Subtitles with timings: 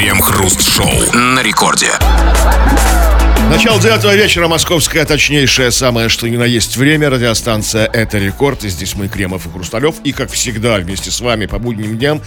[0.00, 1.90] Крем-хруст-шоу на рекорде.
[3.50, 7.10] Начало девятого вечера, московское, точнейшее, самое что ни на есть время.
[7.10, 8.64] Радиостанция «Это рекорд».
[8.64, 9.96] И здесь мы, Кремов и Хрусталев.
[10.02, 12.22] И, как всегда, вместе с вами по будним дням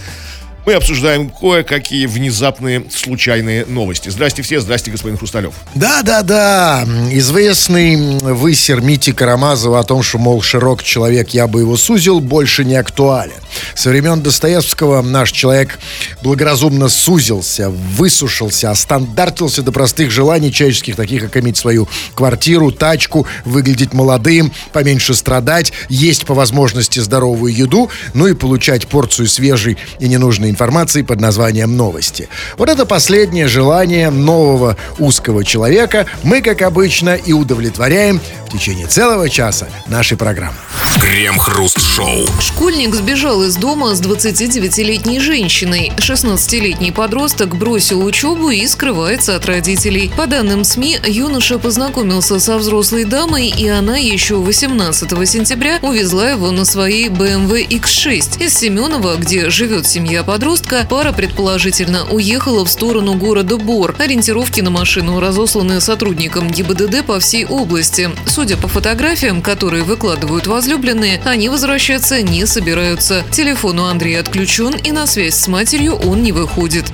[0.66, 4.08] мы обсуждаем кое-какие внезапные, случайные новости.
[4.08, 5.54] Здрасте все, здрасте, господин Хрусталев.
[5.74, 12.20] Да-да-да, известный высер Мити Карамазова о том, что, мол, широк человек, я бы его сузил,
[12.20, 13.34] больше не актуален.
[13.74, 15.78] Со времен Достоевского наш человек
[16.22, 23.92] благоразумно сузился, высушился, остандартился до простых желаний человеческих, таких как иметь свою квартиру, тачку, выглядеть
[23.92, 30.53] молодым, поменьше страдать, есть по возможности здоровую еду, ну и получать порцию свежей и ненужной
[30.54, 32.28] информации под названием «Новости».
[32.56, 39.28] Вот это последнее желание нового узкого человека мы, как обычно, и удовлетворяем в течение целого
[39.28, 40.54] часа нашей программы.
[41.00, 42.26] Крем-хруст-шоу.
[42.40, 45.92] Школьник сбежал из дома с 29-летней женщиной.
[45.96, 50.12] 16-летний подросток бросил учебу и скрывается от родителей.
[50.16, 56.52] По данным СМИ, юноша познакомился со взрослой дамой, и она еще 18 сентября увезла его
[56.52, 58.42] на своей BMW X6.
[58.42, 60.43] Из Семенова, где живет семья подростка,
[60.88, 63.94] пара предположительно уехала в сторону города Бор.
[63.98, 68.10] Ориентировки на машину разосланы сотрудникам ГИБДД по всей области.
[68.26, 73.24] Судя по фотографиям, которые выкладывают возлюбленные, они возвращаться не собираются.
[73.30, 76.84] Телефон у Андрея отключен, и на связь с матерью он не выходит.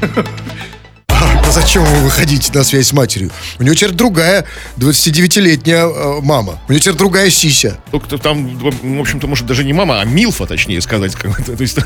[1.46, 3.30] А зачем вы выходите на связь с матерью?
[3.58, 4.44] У него теперь другая
[4.78, 6.58] 29-летняя э, мама.
[6.68, 7.78] У него теперь другая сися.
[7.90, 11.12] Только там, в общем-то, может, даже не мама, а Милфа, точнее сказать.
[11.14, 11.76] То есть,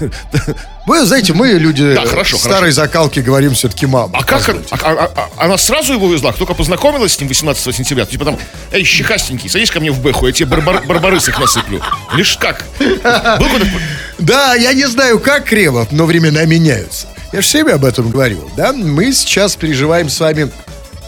[0.86, 4.16] Вы знаете, мы люди Да, хорошо, старой закалки говорим все-таки мама.
[4.18, 4.48] а как?
[4.48, 6.32] А, а- а- она сразу его увезла?
[6.32, 8.06] Только познакомилась с ним 18 сентября?
[8.06, 8.38] Типа там,
[8.72, 11.80] эй, щекастенький, садись ко мне в бэху, я тебе барбар- барбарысок насыплю.
[12.14, 12.64] Лишь как?
[14.18, 17.06] Да, я не знаю, как Кремов, но времена меняются.
[17.32, 18.72] Я же всеми об этом говорил, да?
[18.72, 20.50] Мы сейчас переживаем с вами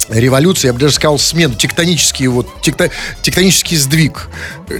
[0.08, 2.90] революцию, я бы даже сказал смену, тектонический вот, текто-
[3.22, 4.28] тектонический сдвиг,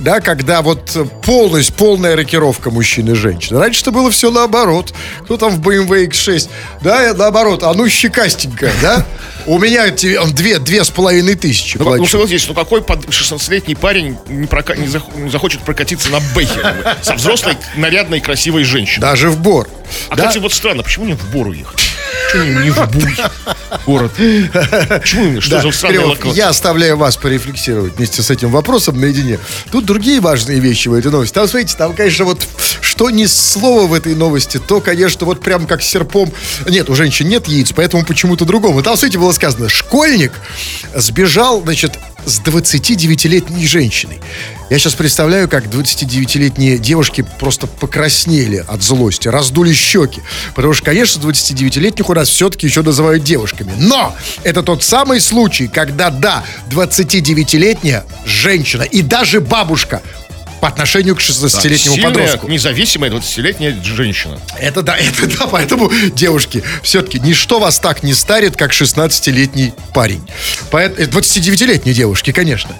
[0.00, 3.56] да, когда вот полностью, полная рокировка мужчин и женщин.
[3.56, 4.93] Раньше-то было все наоборот.
[5.25, 6.49] Кто там в BMW X6,
[6.83, 9.06] да, наоборот, а ну щекастенькая, да?
[9.47, 14.17] У меня две, две с половиной тысячи Ну, ну согласитесь, ну какой под- 16-летний парень
[14.28, 16.61] не, прока- не зах- не захочет прокатиться на бэхе
[17.03, 19.00] со взрослой, нарядной, красивой женщиной?
[19.03, 19.69] Даже в Бор.
[20.09, 20.27] А, да?
[20.27, 21.81] кстати, вот странно, почему не в Бору ехать?
[22.33, 23.17] Почему не, в Буй
[23.87, 24.13] город?
[24.15, 25.41] Почему?
[25.41, 26.33] Что Да, за локация?
[26.33, 29.39] я оставляю вас порефлексировать вместе с этим вопросом наедине.
[29.73, 31.35] Тут другие важные вещи в этой новости.
[31.35, 32.47] Там, смотрите, там, конечно, вот
[32.81, 36.33] что ни слова в этой новости, то, конечно, вот прям как серпом...
[36.69, 38.83] Нет, у женщин нет яиц, поэтому почему-то другому.
[38.83, 40.33] Там, смотрите, было сказано, школьник
[40.95, 44.20] сбежал, значит, с 29-летней женщиной.
[44.70, 50.22] Я сейчас представляю, как 29-летние девушки просто покраснели от злости, раздули щеки.
[50.54, 53.72] Потому что, конечно, 29-летних у нас все-таки еще называют девушками.
[53.78, 54.14] Но
[54.44, 60.02] это тот самый случай, когда, да, 29-летняя женщина и даже бабушка
[60.60, 62.48] по отношению к 16-летнему Сильная, подростку.
[62.48, 64.38] независимая 20-летняя женщина.
[64.59, 70.22] Это да, это да, поэтому, девушки, все-таки ничто вас так не старит, как 16-летний парень.
[70.70, 72.76] Поэт- э, 29-летней девушки, конечно.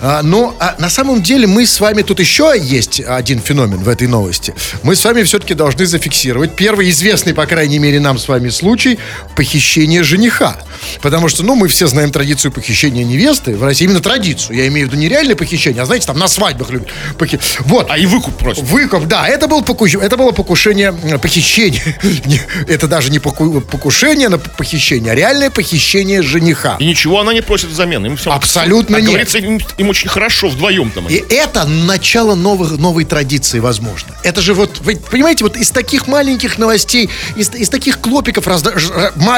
[0.00, 3.88] А, но а, на самом деле мы с вами, тут еще есть один феномен в
[3.88, 4.54] этой новости.
[4.82, 8.98] Мы с вами все-таки должны зафиксировать первый известный, по крайней мере, нам с вами случай
[9.34, 10.56] похищения жениха.
[11.02, 14.56] Потому что, ну, мы все знаем традицию похищения невесты в России, именно традицию.
[14.56, 16.88] Я имею в виду не реальное похищение, а, знаете, там на свадьбах любят.
[17.18, 17.86] похи- Вот.
[17.90, 18.62] А и выкуп просит.
[18.64, 21.82] Выкуп, да, это, был покуш- это было покушение, э, похищение.
[22.68, 26.76] Это даже не поку- покушение на похищение, а реальное похищение жениха.
[26.78, 28.04] И ничего она не просит взамен.
[28.06, 29.10] Им всё- Абсолютно как нет.
[29.10, 31.06] говорится, им, им очень хорошо вдвоем там.
[31.08, 34.14] И это начало новых, новой традиции, возможно.
[34.22, 38.74] Это же вот, вы понимаете, вот из таких маленьких новостей, из, из таких клопиков разда-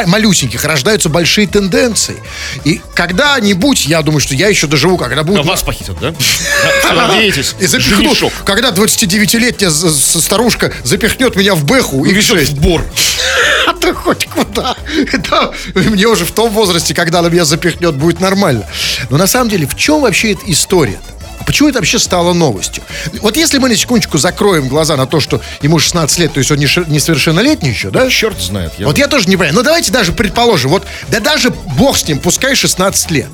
[0.07, 2.17] малюсеньких рождаются большие тенденции.
[2.65, 5.47] И когда-нибудь, я думаю, что я еще доживу, когда А будут...
[5.47, 6.15] вас похитят, да?
[6.83, 7.55] Да, Надеетесь?
[7.61, 12.83] И запихнут, когда 29-летняя з- з- старушка запихнет меня в бэху и в бор.
[13.67, 14.77] А хоть куда?
[15.13, 18.67] Это мне уже в том возрасте, когда она меня запихнет, будет нормально.
[19.11, 20.99] Но на самом деле, в чем вообще эта история?
[21.49, 22.83] Почему это вообще стало новостью?
[23.23, 26.51] Вот если мы на секундочку закроем глаза на то, что ему 16 лет, то есть
[26.51, 28.11] он несовершеннолетний еще, да?
[28.11, 28.75] Черт знает.
[28.77, 28.87] Я...
[28.87, 29.55] Вот я тоже не понимаю.
[29.55, 33.29] Ну, давайте даже предположим, вот, да даже бог с ним, пускай 16 лет.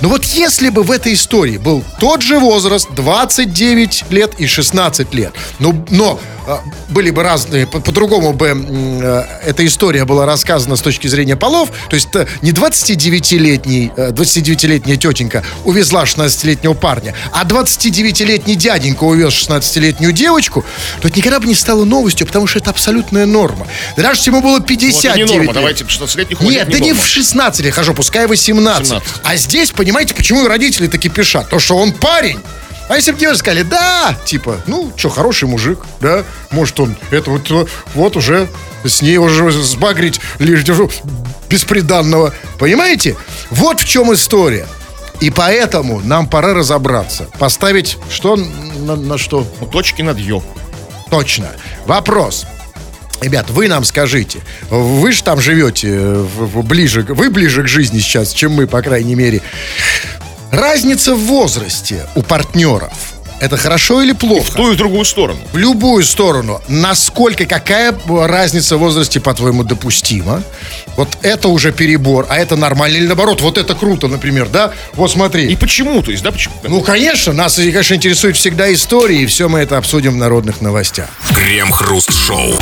[0.00, 5.14] Но вот если бы в этой истории был тот же возраст, 29 лет и 16
[5.14, 10.26] лет, ну, но а, были бы разные, по- по-другому бы м, э, эта история была
[10.26, 16.74] рассказана с точки зрения полов, то есть э, не 29-летний, э, 29-летняя тетенька увезла 16-летнего
[16.74, 20.64] парня, а 29-летний дяденька увез 16-летнюю девочку,
[21.00, 23.66] то это никогда бы не стало новостью, потому что это абсолютная норма.
[23.96, 25.54] Даже если ему было Вот это 59 не норма, лет.
[25.54, 28.86] давайте 16 ходит, Нет, да не в 16 лет хожу, пускай 18.
[28.86, 29.08] 17.
[29.22, 31.48] А здесь, понимаете, почему и родители таки пишат?
[31.48, 32.40] То, что он парень.
[32.88, 37.30] А если бы девушка сказали, да, типа, ну, что, хороший мужик, да, может он, это
[37.30, 38.48] вот, вот уже
[38.84, 40.90] с ней уже сбагрить лишь держу
[41.48, 42.34] бесприданного.
[42.58, 43.16] Понимаете?
[43.50, 44.66] Вот в чем история.
[45.20, 47.28] И поэтому нам пора разобраться.
[47.38, 49.46] Поставить что на, на что?
[49.60, 50.42] Ну, точки над ё.
[51.10, 51.48] Точно.
[51.86, 52.46] Вопрос.
[53.20, 54.40] Ребят, вы нам скажите,
[54.70, 56.26] вы же там живете э,
[56.62, 59.42] ближе, вы ближе к жизни сейчас, чем мы, по крайней мере.
[60.50, 62.92] Разница в возрасте у партнеров.
[63.40, 64.52] Это хорошо или В плохо?
[64.52, 65.40] ту и в другую сторону.
[65.52, 66.60] В любую сторону.
[66.68, 70.42] Насколько, какая разница в возрасте, по-твоему, допустима?
[70.96, 72.96] Вот это уже перебор, а это нормально.
[72.98, 74.72] Или наоборот, вот это круто, например, да?
[74.92, 75.46] Вот смотри.
[75.50, 76.54] И почему, то есть, да, почему?
[76.64, 81.08] Ну, конечно, нас, конечно, интересует всегда истории, и все мы это обсудим в народных новостях.
[81.34, 82.58] Крем-хруст-шоу.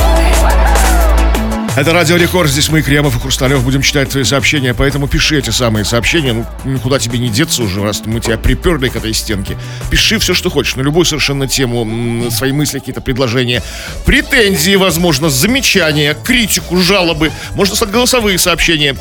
[1.79, 5.49] Это Радио Рекорд, здесь мы, Кремов и Хрусталев, будем читать твои сообщения, поэтому пиши эти
[5.49, 9.57] самые сообщения, ну, никуда тебе не деться уже, раз мы тебя приперли к этой стенке.
[9.89, 13.63] Пиши все, что хочешь, на любую совершенно тему, свои мысли, какие-то предложения,
[14.05, 18.97] претензии, возможно, замечания, критику, жалобы, можно слать голосовые сообщения.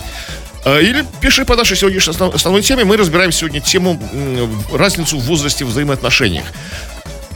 [0.65, 2.85] Э, Или пиши по нашей сегодняшней основ- основной теме.
[2.85, 4.01] Мы разбираем сегодня тему
[4.73, 6.45] разницу в возрасте в взаимоотношениях.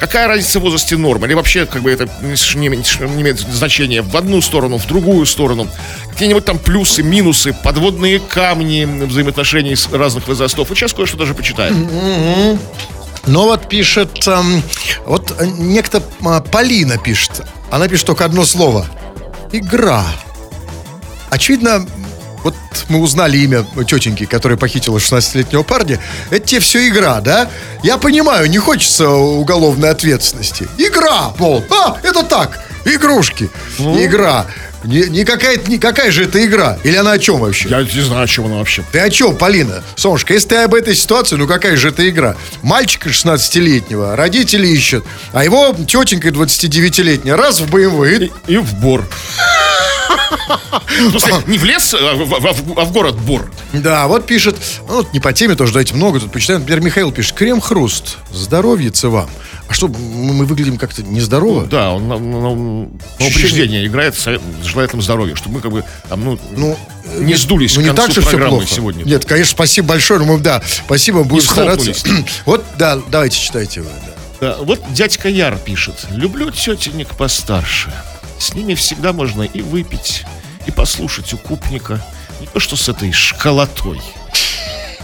[0.02, 1.28] Какая разница в возрасте нормы?
[1.28, 5.68] Или вообще, как бы это не, не- имеет значения в одну сторону, в другую сторону?
[6.10, 10.68] Какие-нибудь там плюсы, минусы, подводные камни взаимоотношений разных возрастов.
[10.68, 12.58] Вот сейчас кое-что даже почитаем.
[13.28, 14.64] Но вот пишет, эм,
[15.06, 17.42] вот э, некто а, Полина пишет.
[17.70, 18.84] Она пишет только одно слово.
[19.52, 20.04] Игра.
[21.30, 21.86] Очевидно,
[22.44, 22.54] вот
[22.88, 25.98] мы узнали имя тетеньки, которая похитила 16-летнего парня.
[26.30, 27.48] Это тебе все игра, да?
[27.82, 30.68] Я понимаю, не хочется уголовной ответственности.
[30.78, 31.64] Игра, пол.
[31.70, 33.50] А, это так, игрушки.
[33.78, 34.46] Игра.
[34.84, 36.76] Не, не какая, не какая же это игра?
[36.82, 37.68] Или она о чем вообще?
[37.68, 38.82] Я не знаю, о чем она вообще.
[38.90, 39.84] Ты о чем, Полина?
[39.94, 42.34] Солнышко, если ты об этой ситуации, ну какая же это игра?
[42.62, 48.04] Мальчика 16-летнего, родители ищут, а его тетенька 29-летняя раз в БМВ.
[48.22, 49.06] и- И в бор.
[51.10, 53.50] Смысле, не в лес, а в, а в город бор.
[53.72, 54.56] Да, вот пишет,
[54.88, 56.60] ну, вот не по теме тоже, дайте много, тут почитаем.
[56.60, 59.28] Например, Михаил пишет, крем-хруст, здоровьице вам.
[59.68, 61.66] А что, мы, выглядим как-то нездорово?
[61.66, 64.14] Да, он на упреждение играет,
[64.64, 66.78] желает им здоровья, чтобы мы как бы там, ну, Ну,
[67.18, 68.74] не сдулись ну, не так же все программы плохо.
[68.74, 69.04] сегодня.
[69.04, 71.92] Нет, конечно, спасибо большое, но мы, да, спасибо, будем стараться.
[72.44, 74.12] Вот, да, давайте читайте вы, да.
[74.40, 76.06] Да, вот дядька Яр пишет.
[76.10, 77.92] Люблю тетенек постарше.
[78.42, 80.24] С ними всегда можно и выпить,
[80.66, 82.04] и послушать укупника.
[82.40, 84.00] Не то, что с этой школотой.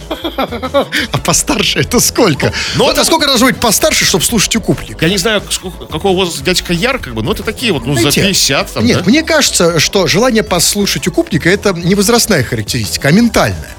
[0.09, 2.47] А постарше это сколько?
[2.47, 5.01] Ну, Ну, вот это- сколько должно быть постарше, чтобы слушать укупник?
[5.01, 7.93] Я не знаю, сколько- какого возраста дядька Яр, как бы, но это такие вот, ну,
[7.93, 9.09] за Знаете, 50 там, Нет, да?
[9.09, 13.69] мне кажется, что желание послушать укупника это не возрастная характеристика, а ментальная.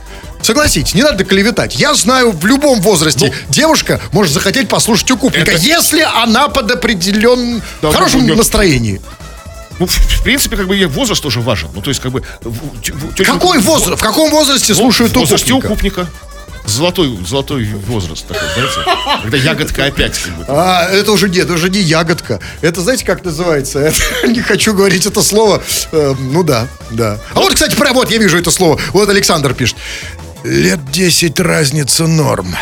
[0.41, 1.75] Согласитесь, не надо клеветать.
[1.77, 6.71] Я знаю, в любом возрасте девушка может захотеть послушать укупника, Ну, Это- если она под
[6.71, 9.03] определенным Да, в хорошем ну, ну, настроении.
[9.81, 11.71] Ну, в, в принципе, как бы и возраст тоже важен.
[11.75, 12.23] Ну, то есть, как бы...
[12.83, 13.99] тётеньку- Какой возраст?
[14.01, 16.01] В каком возрасте Ну, слушают в возрасте укупника?
[16.03, 16.07] укупника.
[16.67, 19.23] Золотой, золотой возраст такой, знаете?
[19.23, 20.45] Когда ягодка опять как бы.
[20.47, 22.39] А, это уже нет, это уже не ягодка.
[22.61, 23.79] Это, знаете, как называется?
[24.23, 25.63] Это, не хочу говорить это слово.
[25.91, 27.19] Э, ну да, да.
[27.35, 28.79] А вот, кстати, прям вот я вижу это слово.
[28.93, 29.77] Вот Александр пишет.
[30.45, 32.55] Лет 10 разница норм.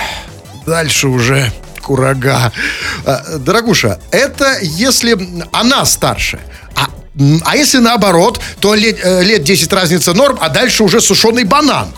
[0.65, 2.53] Дальше уже курага.
[3.05, 5.19] А, дорогуша, это если
[5.53, 6.39] она старше.
[7.45, 11.89] А, если наоборот, то лет, э, лет 10 разница норм, а дальше уже сушеный банан.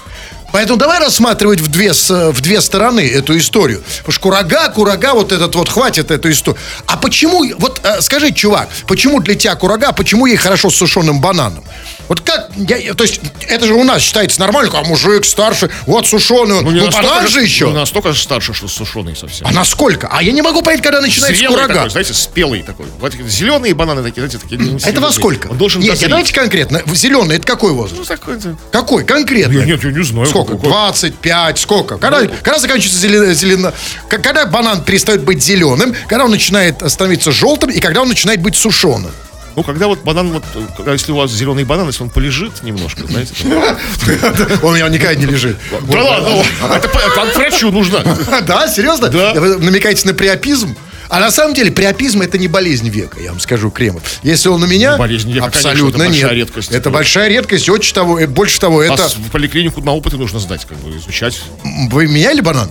[0.52, 3.82] Поэтому давай рассматривать в две, с- в две стороны эту историю.
[3.98, 6.60] Потому что курага, курага, вот этот вот, хватит эту историю.
[6.86, 11.20] А почему, вот э, скажи, чувак, почему для тебя курага, почему ей хорошо с сушеным
[11.20, 11.64] бананом?
[12.08, 16.08] Вот как, я- то есть, это же у нас считается нормально, а мужик старше, вот
[16.08, 17.66] сушеный, ну, настолько банан же еще.
[17.68, 19.46] Не настолько старше, что сушеный совсем.
[19.46, 20.08] А насколько?
[20.10, 21.74] А я не могу понять, когда начинается Зрелый курага.
[21.74, 22.86] такой, знаете, спелый такой.
[22.98, 24.78] Вот зеленые бананы такие, знаете, такие.
[24.82, 25.46] А это во сколько?
[25.48, 26.10] Он должен Нет, дозреть.
[26.10, 26.82] давайте конкретно.
[26.92, 28.00] Зеленый, это какой возраст?
[28.00, 28.38] Ну, такой.
[28.72, 29.04] Какой?
[29.04, 29.52] Конкретно.
[29.52, 30.26] Нет, нет, я не знаю.
[30.26, 30.39] Сколько?
[30.44, 31.98] Какой- 25, сколько?
[31.98, 33.72] Когда, когда заканчивается зелено, зелено-
[34.08, 38.40] к- Когда банан перестает быть зеленым, когда он начинает становиться желтым и когда он начинает
[38.40, 39.10] быть сушеным.
[39.56, 40.44] Ну, когда вот банан, вот,
[40.86, 43.34] если у вас зеленый банан, если он полежит немножко, знаете.
[44.62, 45.56] Он у меня никогда не лежит.
[45.90, 46.44] Да ладно,
[46.76, 48.02] это как врачу нужно.
[48.46, 49.08] Да, серьезно?
[49.08, 49.34] Да.
[49.34, 50.76] Вы намекаете на приопизм?
[51.10, 54.20] А на самом деле приопизм это не болезнь века, я вам скажу, Кремов.
[54.22, 56.20] Если он у меня, Ну, болезнь века, абсолютно конечно, это нет.
[56.22, 56.70] большая редкость.
[56.72, 59.02] Это большая редкость, очень того, больше того, это...
[59.02, 61.42] Вас в поликлинику на опыты нужно сдать, как бы изучать.
[61.90, 62.70] Вы меняли банан?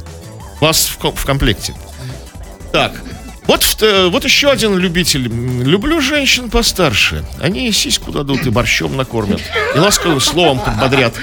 [0.61, 1.75] Вас в, в комплекте.
[2.71, 2.93] Так,
[3.45, 5.23] вот, э, вот еще один любитель.
[5.23, 7.25] Люблю женщин постарше.
[7.41, 9.41] Они сиську дадут, и борщом накормят.
[9.75, 11.13] И ласковым словом подбодрят.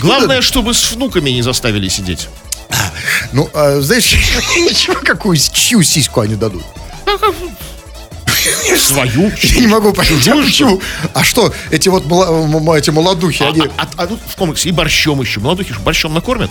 [0.00, 2.28] Главное, чтобы с внуками не заставили сидеть.
[3.32, 4.12] Ну, а, знаешь,
[4.56, 6.62] ничего, какую, чью сиську они дадут?
[8.78, 9.30] Свою.
[9.42, 10.80] Я не могу понять, а почему?
[11.12, 12.04] А что, эти вот
[12.76, 13.62] эти молодухи, А, они...
[13.76, 15.40] а- а тут в комиксе и борщом еще.
[15.40, 16.50] Молодухи ж борщом накормят.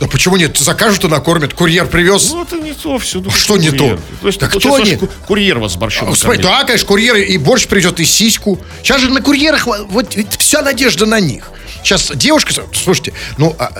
[0.00, 0.56] Да почему нет?
[0.58, 1.54] Закажут и накормят.
[1.54, 2.30] Курьер привез.
[2.32, 3.20] Ну, это не то все.
[3.20, 3.96] Ну, Что не курьер?
[3.98, 4.02] то?
[4.22, 6.60] То есть, Да кто не- ку- Курьер вас с борщом Господи, накормит.
[6.60, 8.58] да, конечно, курьеры и борщ придет, и сиську.
[8.82, 11.50] Сейчас же на курьерах во- вот ведь вся надежда на них.
[11.82, 13.72] Сейчас девушка, слушайте, ну, а,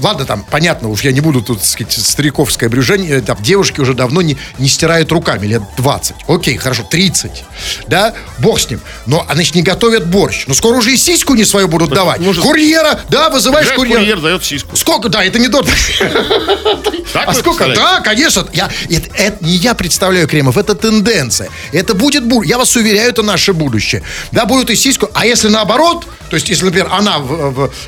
[0.00, 3.80] ладно, там, понятно, уж я не буду тут, так сказать, стариковское брюжение, э, там, девушки
[3.80, 6.14] уже давно не, не стирают руками, лет 20.
[6.28, 7.44] Окей, хорошо, 30,
[7.88, 8.80] да, бог с ним.
[9.06, 10.44] Но, а, значит, не готовят борщ.
[10.46, 12.20] Ну, скоро уже и сиську не свою будут давать.
[12.20, 13.98] может- Курьера, да, вызываешь Приезжает курьера.
[14.00, 14.76] курьер дает сиську.
[14.76, 15.70] Сколько, да, это не дорого.
[17.12, 17.66] А сколько?
[17.74, 18.46] Да, конечно.
[18.52, 21.48] Я, это, не я представляю, Кремов, это тенденция.
[21.72, 24.02] Это будет, бу- я вас уверяю, это наше будущее.
[24.30, 25.08] Да, будут и сиську.
[25.12, 27.18] А если наоборот, то есть, если, например, она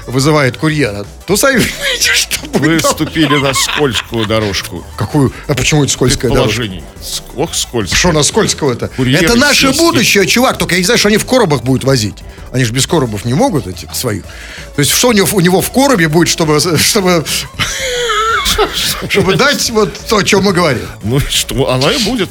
[0.07, 2.83] вызывает курьера, то сами понимаете, что Вы будет.
[2.83, 2.93] там.
[2.93, 5.33] ступили на скользкую дорожку Какую?
[5.47, 6.65] А почему это скользкая дорожка?
[7.37, 7.97] Ох, скользко.
[7.97, 8.91] Что на скользкого-то?
[8.99, 10.59] Это наше будущее, чувак.
[10.59, 12.17] Только я не знаю, что они в коробах будут возить.
[12.53, 14.25] Они же без коробов не могут, этих своих.
[14.25, 17.25] То есть, что у него, у него в коробе будет, чтобы, чтобы,
[19.09, 20.87] чтобы дать вот то, о чем мы говорим.
[21.03, 22.31] Ну что, она и будет.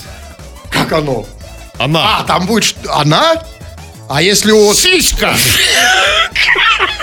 [0.69, 1.25] Как оно?
[1.77, 2.19] Она.
[2.19, 3.41] А, там будет она?
[4.07, 4.73] А если у...
[4.73, 5.33] Сиська!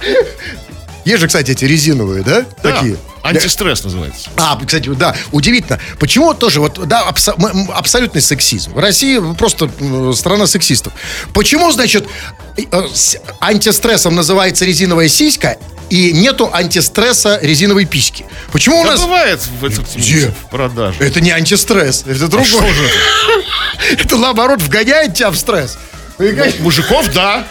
[1.04, 2.44] Есть же, кстати, эти резиновые, да?
[2.62, 2.96] Да, Такие.
[3.22, 4.30] Антистресс называется.
[4.36, 5.78] А, кстати, да, удивительно.
[5.98, 7.36] Почему тоже вот, да, абсо-
[7.72, 8.78] абсолютный сексизм.
[8.78, 9.70] Россия просто
[10.14, 10.92] страна сексистов.
[11.34, 12.06] Почему, значит,
[12.56, 12.62] э,
[13.40, 15.56] антистрессом называется резиновая сиська
[15.90, 18.24] и нету антистресса резиновой письки?
[18.52, 19.00] Почему у Да нас...
[19.00, 20.28] бывает в, этот, Где?
[20.28, 20.98] в продаже.
[21.00, 22.46] Это не антистресс, это другое.
[22.46, 22.90] что же
[23.98, 25.78] Это, наоборот, вгоняет тебя в стресс.
[26.60, 27.46] Мужиков, да.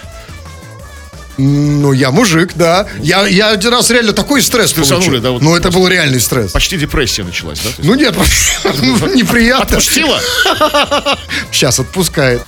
[1.41, 2.85] Ну, я мужик, да.
[2.99, 5.21] Я, я один раз реально такой стресс получил.
[5.21, 6.51] да, вот ну, это был реальный стресс.
[6.51, 7.69] Почти депрессия началась, да?
[7.77, 8.13] Ну, нет,
[9.15, 9.77] неприятно.
[9.77, 10.19] Отпустила?
[11.51, 12.41] Сейчас отпускает.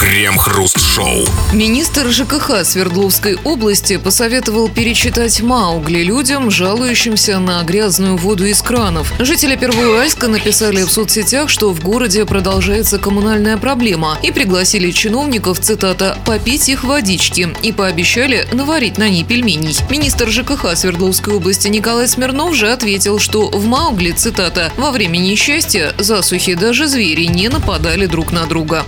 [0.00, 1.26] Крем-хруст-шоу.
[1.52, 9.12] Министр ЖКХ Свердловской области посоветовал перечитать Маугли людям, жалующимся на грязную воду из кранов.
[9.20, 16.18] Жители Первоуральска написали в соцсетях, что в городе продолжается коммунальная проблема и пригласили чиновников, цитата,
[16.24, 18.07] «попить их водички» и пообещали
[18.52, 19.76] наварить на ней пельменей.
[19.90, 25.92] Министр ЖКХ Свердловской области Николай Смирнов же ответил, что в Маугли, цитата, «во время несчастья,
[25.98, 28.86] засухи даже звери не нападали друг на друга».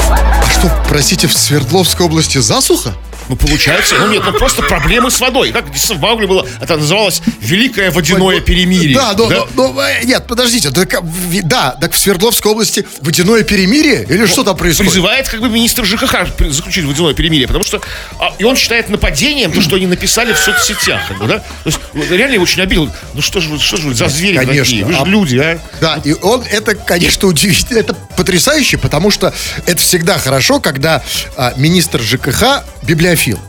[0.08, 2.94] А что, простите, в Свердловской области засуха?
[3.30, 5.52] Ну, получается, ну нет, ну просто проблемы с водой.
[5.52, 8.96] Как в Маугли было, это называлось Великое водяное перемирие.
[8.96, 13.44] Да, но, но- но, э, нет, подождите, так, в- да, так в Свердловской области водяное
[13.44, 14.06] перемирие?
[14.08, 14.92] Или что там происходит?
[14.92, 17.82] Призывает как бы министр ЖКХ заключить водяное перемирие, потому что
[18.20, 21.40] а, и он считает нападением то, что они написали в соцсетях, как бы, да?
[21.40, 21.80] То есть
[22.12, 22.90] реально его очень обидел.
[23.14, 24.86] Ну что же что же за звери Конечно, такие?
[24.86, 25.60] Вы же а- люди, а?
[25.82, 29.34] Да, и он, это, конечно, удивительно, это потрясающе, потому что
[29.66, 31.02] это всегда хорошо, когда
[31.38, 33.40] а, министр ЖКХ библиофил.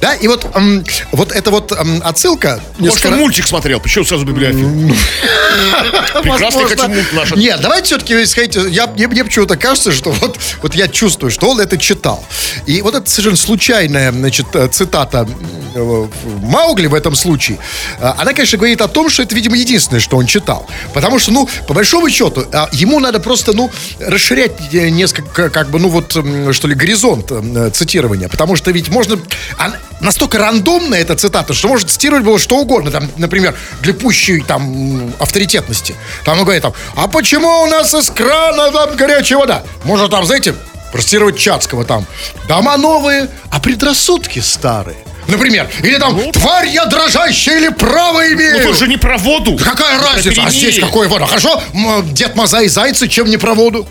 [0.00, 2.60] Да, и вот, м, вот эта вот м, отсылка...
[2.78, 4.68] Может, несколько он мультик смотрел, почему сразу библиофил?
[6.22, 6.68] Прекрасный Возможно.
[6.68, 7.34] хотим мульт наш.
[7.34, 11.50] Нет, давайте все-таки сказать, я, мне, мне почему-то кажется, что вот, вот я чувствую, что
[11.50, 12.24] он это читал.
[12.66, 15.28] И вот это совершенно случайная, значит, э, цитата
[15.74, 16.06] э,
[16.42, 17.58] Маугли в этом случае,
[17.98, 20.66] э, она, конечно, говорит о том, что это, видимо, единственное, что он читал.
[20.92, 25.78] Потому что, ну, по большому счету, а, ему надо просто, ну, расширять несколько, как бы,
[25.78, 26.16] ну, вот,
[26.52, 27.32] что ли, горизонт
[27.74, 28.28] цитирования.
[28.28, 29.18] Потому что ведь можно...
[29.66, 32.90] она настолько рандомная эта цитата, что может цитировать было что угодно.
[32.90, 35.94] Там, например, для пущей там авторитетности.
[36.24, 39.62] Там он говорит там, а почему у нас из крана там горячая вода?
[39.84, 40.54] Можно там, знаете,
[40.92, 42.06] процитировать Чацкого там.
[42.48, 44.98] Дома новые, а предрассудки старые.
[45.28, 48.58] Например, или там, тварь я дрожащая или право имею.
[48.58, 49.56] Ну, тут же не про воду.
[49.56, 50.42] Какая разница?
[50.46, 51.26] А здесь какое вода?
[51.26, 51.60] Хорошо,
[52.04, 53.88] Дед Мазай зайцы, чем не про воду?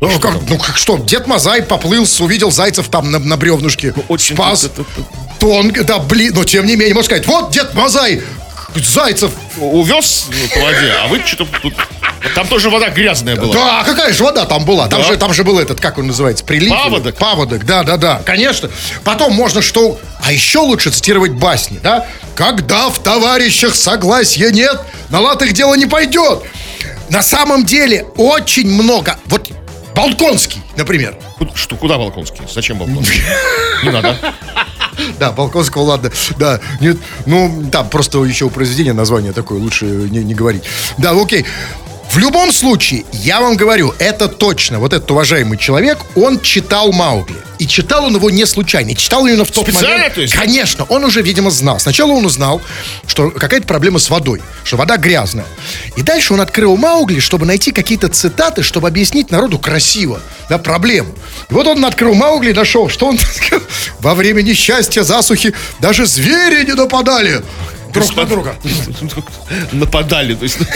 [0.00, 4.34] Ну, как, ну как что, Дед Мазай поплыл, увидел зайцев там на, на бревнушке, очень
[4.34, 4.64] спас.
[4.64, 4.84] это-
[5.40, 8.22] Тонко, да, блин, но тем не менее, можно сказать, вот Дед Мазай
[8.82, 9.30] зайцев.
[9.58, 11.74] Увез ну, по воде, а вы что-то тут...
[12.34, 13.52] Там тоже вода грязная была.
[13.52, 14.88] Да, а какая же вода там была?
[14.88, 15.08] Там, Да.
[15.08, 16.70] же, там же был этот, как он называется, прилив?
[16.70, 17.16] Паводок.
[17.16, 18.70] Паводок, да, да, да, конечно.
[19.04, 20.00] Потом можно что...
[20.22, 22.06] А еще лучше цитировать басни, да?
[22.34, 26.42] Когда в товарищах согласия нет, на лад их дело не пойдет.
[27.10, 29.18] На самом деле очень много...
[29.26, 29.50] Вот
[29.94, 31.16] Балконский, например.
[31.54, 32.42] Что, куда Балконский?
[32.52, 33.22] Зачем Балконский?
[33.82, 34.16] Не надо.
[35.18, 36.12] Да, Балконского, ладно.
[36.38, 40.62] Да, нет, ну, там просто еще у произведения название такое, лучше не, не говорить.
[40.98, 41.44] Да, окей.
[42.14, 44.78] В любом случае, я вам говорю, это точно.
[44.78, 47.34] Вот этот уважаемый человек, он читал Маугли.
[47.58, 48.90] И читал он его не случайно.
[48.90, 50.14] И читал именно в тот Специально, момент.
[50.14, 50.32] то есть?
[50.32, 51.80] Конечно, он уже, видимо, знал.
[51.80, 52.62] Сначала он узнал,
[53.08, 55.46] что какая-то проблема с водой, что вода грязная.
[55.96, 61.12] И дальше он открыл Маугли, чтобы найти какие-то цитаты, чтобы объяснить народу красиво, да, проблему.
[61.50, 63.18] И вот он открыл Маугли и нашел, что он
[63.98, 67.42] во время несчастья, засухи даже звери не нападали
[67.94, 68.56] друг на друга.
[69.72, 70.34] Нападали.
[70.34, 70.66] То есть, ну,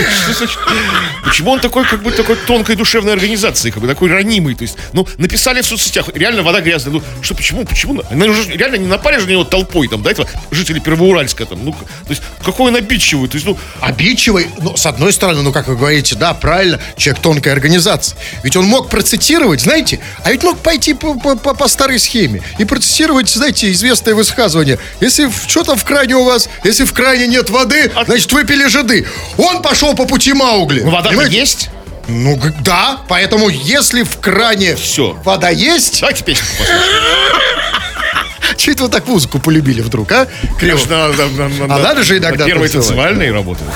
[1.24, 4.54] почему он такой, как бы такой тонкой душевной организации, как бы такой ранимый?
[4.54, 6.94] То есть, ну, написали в соцсетях, реально вода грязная.
[6.94, 8.02] Ну, что, почему, почему?
[8.10, 11.64] Они уже реально не напали же на него толпой, там, до этого жители Первоуральска, там,
[11.64, 15.52] ну, то есть, какой он обидчивый, то есть, ну, Обидчивый, ну, с одной стороны, ну,
[15.52, 18.16] как вы говорите, да, правильно, человек тонкой организации.
[18.42, 22.42] Ведь он мог процитировать, знаете, а ведь мог пойти по, по, по- по старой схеме
[22.58, 24.78] и процитировать, знаете, известное высказывание.
[25.00, 29.06] Если что-то в кране у вас, если в кране нет воды, значит, выпили жиды.
[29.36, 30.80] Он пошел по пути Маугли.
[30.82, 31.70] ну, вода есть.
[32.08, 35.18] Ну, да, поэтому если в кране Всё.
[35.24, 37.82] вода есть, Давайте песню послушаем.
[38.56, 40.26] Что это вы так музыку полюбили вдруг, а?
[40.58, 40.76] Криво.
[40.78, 43.70] Конечно, на- на- на- А на- надо же иногда на Первые танцевальные работают.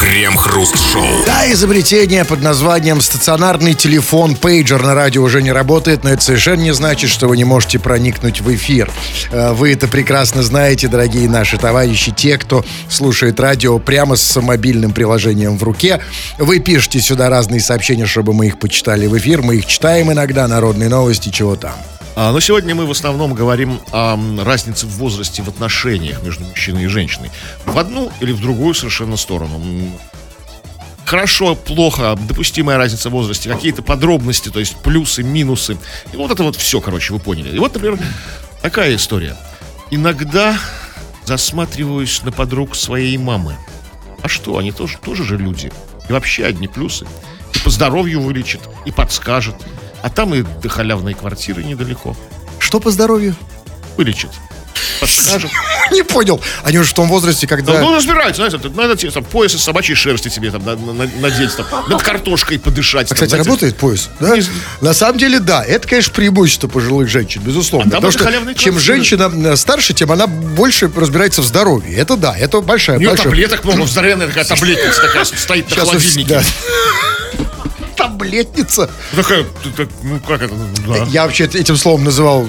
[0.00, 1.04] Крем-хруст-шоу.
[1.26, 6.60] Да, изобретение под названием стационарный телефон пейджер на радио уже не работает, но это совершенно
[6.62, 8.90] не значит, что вы не можете проникнуть в эфир.
[9.30, 14.92] Э, Вы это прекрасно знаете, дорогие наши товарищи, те, кто слушает радио прямо с мобильным
[14.92, 16.00] приложением в руке.
[16.38, 19.42] Вы пишете сюда разные сообщения, чтобы мы их почитали в эфир.
[19.42, 21.74] Мы их читаем иногда, народные новости, чего там.
[22.18, 26.84] А, но сегодня мы в основном говорим о разнице в возрасте в отношениях между мужчиной
[26.84, 27.30] и женщиной.
[27.66, 29.62] В одну или в другую совершенно сторону.
[31.04, 35.76] Хорошо, плохо, допустимая разница в возрасте, какие-то подробности, то есть плюсы, минусы.
[36.14, 37.54] И вот это вот все, короче, вы поняли.
[37.54, 37.98] И вот, например,
[38.62, 39.36] такая история.
[39.90, 40.58] Иногда
[41.26, 43.56] засматриваюсь на подруг своей мамы.
[44.22, 45.70] А что, они тоже, тоже же люди.
[46.08, 47.06] И вообще одни плюсы.
[47.54, 49.54] И по здоровью вылечит, и подскажет.
[50.06, 52.16] А там и до халявной квартиры недалеко.
[52.60, 53.34] Что по здоровью?
[53.96, 54.30] Вылечит.
[55.90, 56.40] Не понял.
[56.62, 57.80] Они уже в том возрасте, когда...
[57.80, 61.10] Ну, разбираются, знаете, там, надо тебе там пояс из собачьей шерсти тебе там на- на-
[61.18, 63.06] надеть, там, над картошкой подышать.
[63.06, 63.48] А, там, кстати, знаете.
[63.48, 64.08] работает пояс?
[64.20, 64.36] Да?
[64.36, 64.44] Не-
[64.80, 65.64] На самом деле, да.
[65.64, 67.90] Это, конечно, преимущество пожилых женщин, безусловно.
[67.90, 68.78] А Потому что чем квартиры.
[68.78, 71.96] женщина э, старше, тем она больше разбирается в здоровье.
[71.96, 73.24] Это да, это большая, У нее большая...
[73.26, 76.28] таблеток много, здоровенная такая таблетница такая стоит на холодильнике.
[76.28, 76.42] да.
[78.26, 78.90] Таблетница.
[79.14, 81.06] Такая, т- т- ну как это, ну, да.
[81.10, 82.46] Я вообще этим словом называл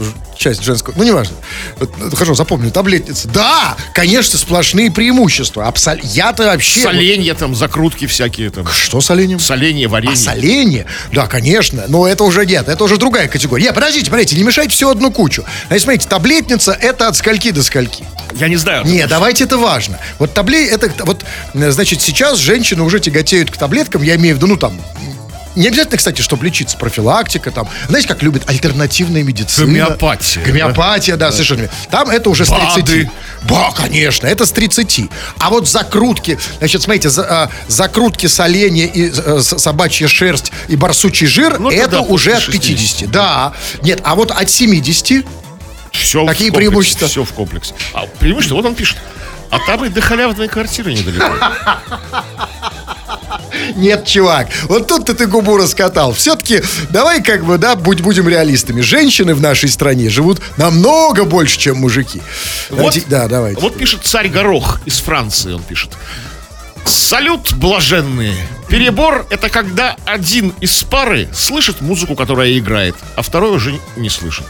[0.00, 0.04] э,
[0.36, 0.94] часть женского.
[0.96, 1.36] Ну, неважно.
[1.80, 2.70] Э, Хорошо, запомню.
[2.70, 3.28] Таблетница.
[3.28, 5.66] Да, конечно, сплошные преимущества.
[5.68, 5.94] Абсол...
[6.02, 6.80] Я-то вообще...
[6.80, 8.66] Соленья там, закрутки всякие там.
[8.66, 9.38] Что с оленем?
[9.38, 10.14] Соленье, варенье.
[10.14, 10.86] А соленье?
[11.12, 11.84] Да, конечно.
[11.88, 13.64] Но это уже нет, это уже другая категория.
[13.64, 15.44] Нет, подождите, подождите, не мешайте все одну кучу.
[15.68, 18.04] Значит, смотрите, таблетница это от скольки до скольки.
[18.34, 18.84] Я не знаю.
[18.86, 19.98] Не, давайте это важно.
[20.18, 20.66] Вот табле...
[20.66, 21.22] это вот,
[21.54, 24.80] э, значит, сейчас женщины уже тяготеют к таблеткам, я имею в виду, ну там,
[25.54, 27.68] не обязательно, кстати, чтобы лечиться, профилактика там.
[27.88, 29.66] Знаете, как любят альтернативная медицина.
[29.66, 31.60] Гомеопатия, Гомеопатия, да, совершенно.
[31.62, 31.74] верно.
[31.90, 32.82] Там это уже с БАДы.
[32.82, 33.10] 30.
[33.42, 35.10] Да, конечно, это с 30.
[35.38, 41.26] А вот закрутки, значит, смотрите, за- а, закрутки соленья и с- собачья шерсть и барсучий
[41.26, 43.10] жир, Ну, это да, уже от 50.
[43.10, 43.52] Да.
[43.82, 45.24] Нет, а вот от 70
[45.92, 47.06] Все Какие преимущества?
[47.08, 47.74] Все в комплексе.
[47.92, 48.96] А преимущество, вот он пишет.
[49.50, 51.30] А там и до халявной квартиры недалеко.
[53.76, 56.12] Нет, чувак, вот тут ты, ты губу раскатал.
[56.12, 58.80] Все-таки давай как бы, да, будь, будем реалистами.
[58.80, 62.20] Женщины в нашей стране живут намного больше, чем мужики.
[62.70, 63.60] Вот, Давайте- да, давайте.
[63.60, 65.90] Вот пишет царь Горох из Франции, он пишет.
[66.84, 68.34] Салют, блаженные.
[68.68, 74.46] Перебор– это когда один из пары слышит музыку, которая играет, а второй уже не слышит.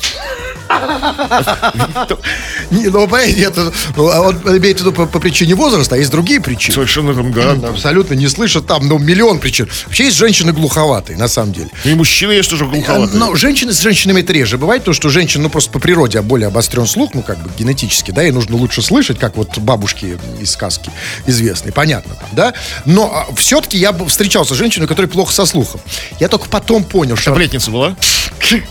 [2.70, 6.11] Не, ну, это, ну, а он имеет в виду по, по причине возраста, а есть
[6.11, 6.74] другие причины.
[6.74, 7.68] Совершенно там, да.
[7.68, 9.68] Абсолютно не слышат там, ну, миллион причин.
[9.87, 11.68] Вообще есть женщины глуховатые, на самом деле.
[11.85, 13.18] И мужчины есть тоже глуховатые.
[13.18, 14.58] Но женщины с женщинами это реже.
[14.58, 18.11] Бывает то, что женщин, ну, просто по природе более обострен слух, ну, как бы генетически,
[18.11, 20.90] да, и нужно лучше слышать, как вот бабушки из сказки
[21.26, 22.54] известные, понятно там, да.
[22.85, 25.80] Но все-таки я встречался с женщиной, которая плохо со слухом.
[26.20, 27.30] Я только потом понял, что...
[27.30, 27.96] Таблетница была?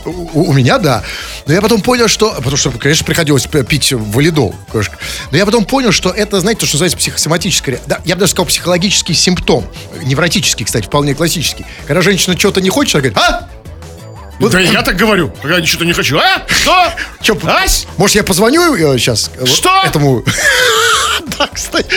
[0.06, 1.04] У, у меня, да.
[1.46, 2.32] Но я потом понял, что...
[2.36, 4.56] Потому что, конечно, приходилось пить валидол.
[4.72, 4.98] конечно.
[5.32, 7.80] Но я потом понял, что это, знаете, то, что называется психосоматическое...
[7.88, 9.66] Да, я бы даже сказал психологический симптом.
[10.04, 11.66] Невротический, кстати, вполне классический.
[11.88, 13.50] Когда женщина что-то не хочет, она говорит, а?
[14.50, 16.18] Да я так говорю, когда я что-то не хочу.
[16.18, 16.44] А?
[16.48, 16.92] Что?
[17.22, 17.88] Чё, Ась?
[17.98, 19.30] Может, я позвоню сейчас?
[19.46, 19.84] Что?
[19.86, 20.24] Этому...
[21.38, 21.88] Да, кстати.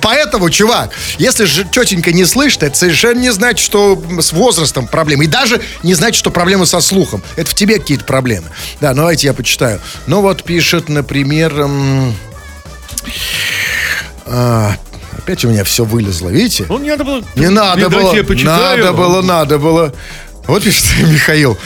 [0.00, 5.24] Поэтому, чувак, если же тетенька не слышит, это совершенно не значит, что с возрастом проблемы.
[5.24, 7.22] И даже не значит, что проблемы со слухом.
[7.36, 8.48] Это в тебе какие-то проблемы.
[8.80, 9.80] Да, ну давайте я почитаю.
[10.06, 11.58] Ну вот пишет, например...
[11.60, 12.14] м,
[14.26, 14.76] а,
[15.16, 16.66] опять у меня все вылезло, видите?
[16.68, 17.24] Ну, не надо было.
[17.34, 18.44] Не надо Видать, было.
[18.44, 19.94] Надо было, надо было.
[20.50, 21.56] Вот пишет Михаил.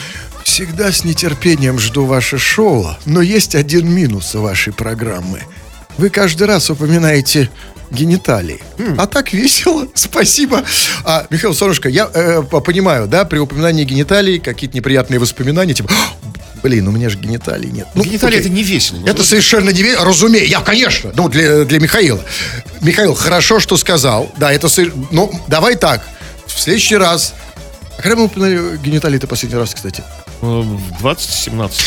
[0.43, 5.41] Всегда с нетерпением жду ваше шоу, но есть один минус у вашей программы.
[5.97, 7.49] Вы каждый раз упоминаете
[7.89, 8.61] гениталии.
[8.97, 9.87] А так весело.
[9.95, 10.63] Спасибо.
[11.03, 15.89] А, Михаил Солнышко, я э, по- понимаю, да, при упоминании гениталий какие-то неприятные воспоминания, типа,
[15.91, 16.13] «А,
[16.61, 17.87] блин, у меня же гениталий нет.
[17.95, 18.47] Ну, Гениталии окей.
[18.47, 18.99] это не весело.
[19.07, 20.47] Это совершенно не ве- разумею.
[20.47, 21.11] Я, конечно.
[21.15, 22.21] Ну, для, для Михаила.
[22.81, 24.31] Михаил, хорошо, что сказал.
[24.37, 24.67] Да, это...
[25.09, 26.07] Ну, давай так.
[26.45, 27.33] В следующий раз...
[27.97, 30.03] А когда мы упоминали гениталии это последний раз, кстати?
[30.41, 31.81] Э, В 2017.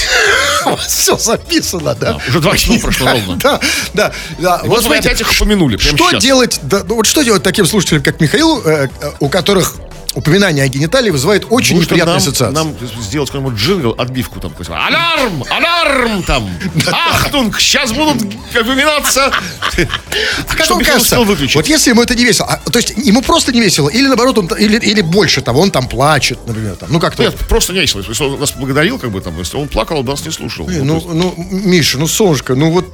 [0.66, 2.12] У вас все записано, да?
[2.14, 3.36] Да, уже 20 минут прошло ровно.
[3.36, 3.60] Да,
[3.94, 4.60] да, да.
[4.64, 6.22] Вот смотрите, опять их упомянули Что сейчас.
[6.22, 9.74] делать, да, ну, вот что делать таким слушателям, как Михаил, э, э, у которых
[10.18, 12.54] упоминание о гениталии вызывает очень что неприятные нам, ассоциации?
[12.54, 14.52] нам сделать какой-нибудь джингл, отбивку там.
[14.68, 15.44] Alarm!
[15.48, 16.22] Alarm!
[16.24, 16.50] Там!
[16.92, 17.60] Ахтунг!
[17.60, 19.30] Сейчас будут упоминаться!
[19.30, 23.60] А Михаил кажется, вот если ему это не весело, а, то есть ему просто не
[23.60, 27.22] весело, или наоборот, он, или, или больше того, он там плачет, например, там, ну как-то.
[27.22, 28.02] Нет, просто не весело.
[28.06, 30.68] Если он нас благодарил, как бы там, если он плакал, он нас не слушал.
[30.68, 32.92] Ну, Ну, ну, Миша, ну, солнышко, ну вот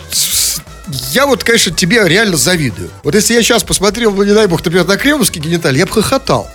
[1.12, 2.90] я вот, конечно, тебе реально завидую.
[3.02, 5.92] Вот если я сейчас посмотрел, ну, не дай бог, например, на кремовский гениталий, я бы
[5.92, 6.50] хохотал.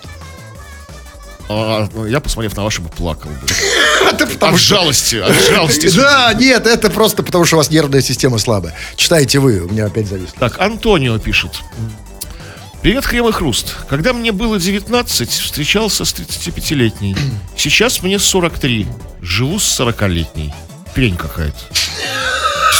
[1.49, 3.29] А, ну, я, посмотрев на ваши, бы плакал.
[3.31, 3.47] бы.
[4.39, 5.87] От жалости, от жалости.
[5.95, 8.75] Да, нет, это просто потому, что у вас нервная система слабая.
[8.95, 10.37] Читайте вы, у меня опять зависло.
[10.39, 11.51] Так, Антонио пишет.
[12.81, 13.75] Привет, Крем и Хруст.
[13.89, 17.15] Когда мне было 19, встречался с 35-летней.
[17.57, 18.87] Сейчас мне 43.
[19.21, 20.53] Живу с 40-летней.
[20.93, 21.59] Хрень какая-то.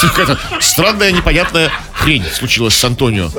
[0.00, 3.30] Какая-то странная, непонятная хрень случилась с Антонио.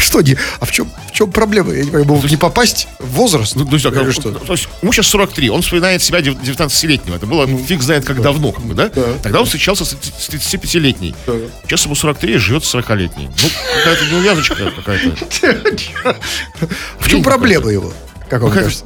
[0.00, 1.72] Что, не, а в чем, в чем проблема?
[1.72, 3.56] Я не понимаю, не попасть в возраст?
[3.56, 4.32] Ну, то есть, Или что?
[4.32, 7.16] то есть, ему сейчас 43, он вспоминает себя дев- 19-летнего.
[7.16, 8.88] Это было ну, фиг знает как давно, как бы, да?
[8.88, 9.02] Да.
[9.22, 11.14] Тогда он встречался с 30 с 35-летней.
[11.26, 11.34] Да.
[11.64, 13.28] Сейчас ему 43, живет с 40-летней.
[13.42, 16.16] Ну, какая-то неувязочка какая-то.
[16.98, 17.92] В чем проблема его?
[18.28, 18.84] Как вам кажется?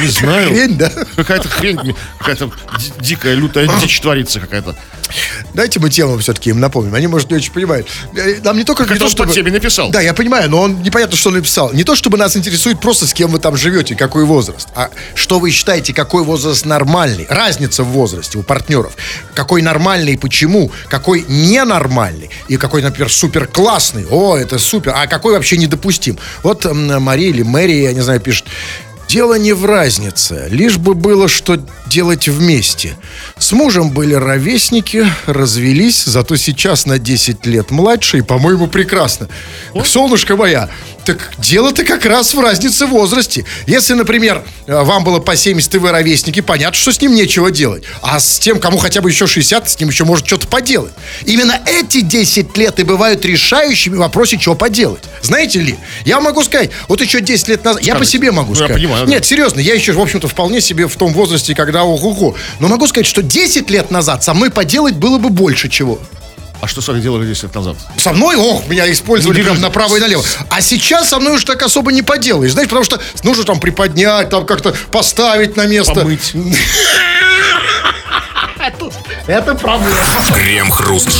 [0.00, 0.48] Не знаю.
[0.48, 0.90] Хрень, да?
[1.16, 4.76] Какая-то хрень, какая-то ди- дикая, лютая дичь творится какая-то.
[5.54, 6.94] Дайте мы тему все-таки им напомним.
[6.94, 7.86] Они, может, не очень понимают.
[8.14, 8.84] Э, Нам не только...
[8.84, 9.90] Как не то, теме написал.
[9.90, 11.72] Да, я понимаю, но он непонятно, что он написал.
[11.72, 15.38] Не то, чтобы нас интересует просто, с кем вы там живете, какой возраст, а что
[15.38, 17.26] вы считаете, какой возраст нормальный.
[17.30, 18.92] Разница в возрасте у партнеров.
[19.34, 24.06] Какой нормальный и почему, какой ненормальный и какой, например, супер классный.
[24.10, 24.92] О, это супер.
[24.94, 26.18] А какой вообще недопустим.
[26.42, 28.46] Вот Мария или Мэри, я не знаю, пишет.
[29.08, 31.58] Дело не в разнице, лишь бы было что
[31.88, 32.96] делать вместе.
[33.38, 39.28] С мужем были ровесники, развелись, зато сейчас на 10 лет младше, и, по-моему, прекрасно.
[39.84, 40.68] Солнышко моя,
[41.04, 43.44] так дело-то как раз в разнице в возрасте.
[43.66, 47.50] Если, например, э, вам было по 70, и вы ровесники, понятно, что с ним нечего
[47.50, 47.84] делать.
[48.02, 50.92] А с тем, кому хотя бы еще 60, с ним еще может что-то поделать.
[51.24, 55.02] Именно эти 10 лет и бывают решающими в вопросе, что поделать.
[55.22, 58.18] Знаете ли, я могу сказать, вот еще 10 лет назад, я по Скажите.
[58.18, 58.76] себе могу Ну, я сказать.
[58.82, 59.10] понимаю, да.
[59.12, 62.34] Нет, серьезно, я еще, в общем-то, вполне себе в том возрасте, когда ого-го.
[62.60, 65.98] Но могу сказать, что 10 лет назад со мной поделать было бы больше чего.
[66.60, 67.76] А что с вами делали 10 лет назад?
[67.96, 70.24] Со мной, ох, меня использовали прям направо и налево.
[70.50, 72.52] А сейчас со мной уж так особо не поделаешь.
[72.52, 75.94] Знаешь, потому что нужно там приподнять, там как-то поставить на место.
[75.94, 76.32] Помыть.
[79.26, 79.96] Это проблема.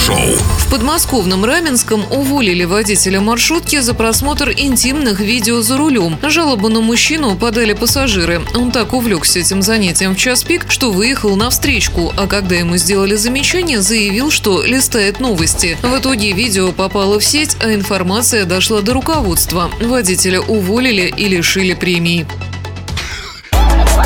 [0.08, 0.38] Крем-хруст-шоу.
[0.58, 6.18] В подмосковном Раменском уволили водителя маршрутки за просмотр интимных видео за рулем.
[6.22, 8.42] Жалобу на мужчину подали пассажиры.
[8.54, 12.76] Он так увлекся этим занятием в час пик, что выехал на встречку, а когда ему
[12.76, 15.78] сделали замечание, заявил, что листает новости.
[15.82, 19.70] В итоге видео попало в сеть, а информация дошла до руководства.
[19.80, 22.26] Водителя уволили и лишили премии.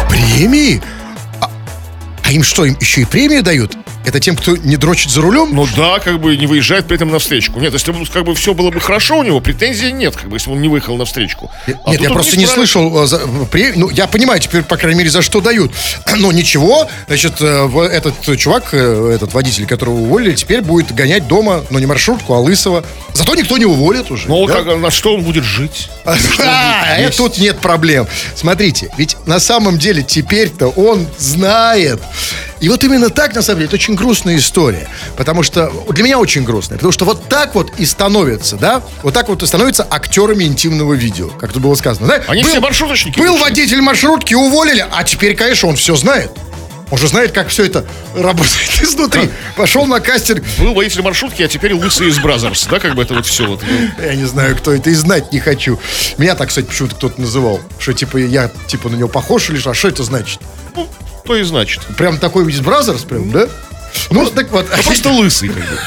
[0.08, 0.80] Премии?
[1.40, 1.50] А,
[2.22, 3.81] а им что, им еще и премию дают?
[4.04, 5.50] Это тем, кто не дрочит за рулем?
[5.54, 7.60] Ну да, как бы не выезжает при этом на встречку.
[7.60, 10.36] Нет, если бы как бы все было бы хорошо у него, претензий нет, как бы,
[10.36, 11.50] если он не выехал на встречку.
[11.84, 13.04] А Нет, я просто не слышал.
[13.04, 15.72] э, за- пре- ну, я понимаю теперь, по крайней мере, за что дают.
[16.16, 21.64] Но ничего, значит, э, этот чувак, э, этот водитель, которого уволили, теперь будет гонять дома,
[21.70, 22.84] но не маршрутку, а лысого.
[23.14, 24.28] Зато никто не уволит уже.
[24.28, 24.62] Ну, да?
[24.62, 25.88] как, на что он будет жить?
[26.44, 28.06] А, э, тут нет проблем.
[28.34, 32.00] Смотрите, ведь на самом деле теперь-то он знает.
[32.62, 34.88] И вот именно так, на самом деле, это очень грустная история.
[35.16, 36.78] Потому что, для меня очень грустная.
[36.78, 40.94] Потому что вот так вот и становятся, да, вот так вот и становятся актерами интимного
[40.94, 42.06] видео, как тут было сказано.
[42.06, 42.22] Да?
[42.28, 43.42] Они все маршруточники Был вышли.
[43.42, 46.30] водитель маршрутки, уволили, а теперь, конечно, он все знает.
[46.92, 49.28] Он же знает, как все это работает изнутри.
[49.56, 50.44] Пошел на кастинг.
[50.58, 53.60] Был водитель маршрутки, а теперь лысый из Brazzers, да, как бы это вот все вот.
[53.66, 54.04] ну.
[54.04, 55.80] Я не знаю, кто это, и знать не хочу.
[56.16, 57.60] Меня так, кстати, почему-то кто-то называл.
[57.80, 59.70] Что, типа, я, типа, на него похож или что?
[59.70, 60.38] А что это значит?
[61.24, 61.82] То и значит.
[61.96, 63.46] Прям такой из Brazzers, прям, да?
[64.10, 64.66] Ну, так вот.
[64.76, 65.78] Ну, просто лысый, как бы.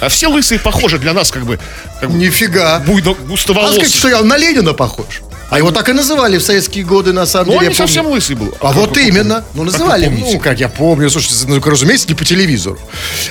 [0.00, 1.58] А все лысые похожи для нас, как бы,
[2.00, 2.80] как Нифига.
[2.80, 5.20] буйно, А сказать, что я на Ленина похож.
[5.50, 7.66] А его так и называли в советские годы, на самом Ну, деле.
[7.66, 8.54] он не совсем лысый был.
[8.60, 9.44] А как вот именно.
[9.54, 10.06] Ну, Как называли.
[10.06, 10.30] помните?
[10.34, 11.10] Ну, как я помню.
[11.10, 12.78] Слушайте, ну, разумеется, не по телевизору.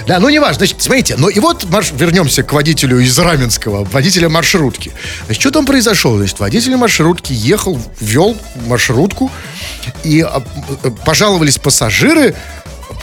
[0.07, 0.59] Да, ну, не важно.
[0.59, 1.91] Значит, смотрите, ну, и вот марш...
[1.91, 4.91] вернемся к водителю из Раменского, водителя маршрутки.
[5.25, 6.15] Значит, что там произошло?
[6.17, 9.31] Значит, водитель маршрутки ехал, вел маршрутку,
[10.03, 10.43] и а,
[10.83, 12.35] э, пожаловались пассажиры,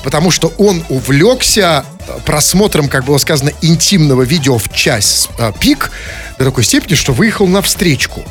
[0.05, 5.90] потому что он увлекся э, просмотром, как было сказано, интимного видео в час э, пик
[6.38, 8.25] до такой степени, что выехал на встречку.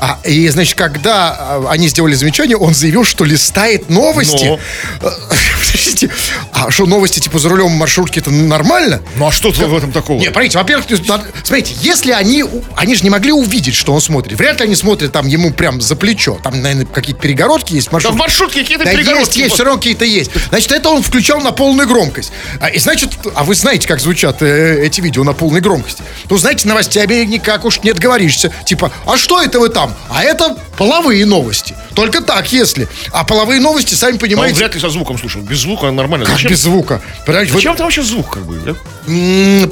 [0.00, 4.44] А, и, значит, когда а, они сделали замечание, он заявил, что листает новости.
[4.44, 4.58] Но.
[5.02, 5.10] Э,
[5.66, 6.10] Подождите,
[6.52, 9.00] а что, новости, типа, за рулем маршрутки, это нормально?
[9.16, 10.18] Ну, а что тут в этом такого?
[10.18, 11.04] Нет, смотрите, во-первых, есть,
[11.44, 12.44] смотрите, если они,
[12.76, 14.38] они же не могли увидеть, что он смотрит.
[14.38, 16.38] Вряд ли они смотрят там ему прям за плечо.
[16.42, 17.88] Там, наверное, какие-то перегородки есть.
[17.90, 18.18] Да в маршрутки.
[18.18, 19.38] маршрутке какие-то Да есть, перегородки.
[19.38, 19.54] есть, Вот.
[19.54, 20.30] все равно какие-то есть.
[20.50, 22.32] Значит, это он включал на полную громкость.
[22.60, 26.02] А, и значит, а вы знаете, как звучат э, эти видео на полной громкости.
[26.28, 28.52] Ну, знаете, новостями никак уж не отговоришься.
[28.64, 29.85] Типа, а что это вы там?
[30.08, 31.74] А это половые новости.
[31.94, 32.88] Только так, если.
[33.12, 35.42] А половые новости, сами А он понимаете, вряд ли со звуком слушал.
[35.42, 36.26] Без звука нормально.
[36.26, 37.00] как Зачем, без звука.
[37.24, 38.74] Понимаете, вы- зачем там вообще звук, как бы, да?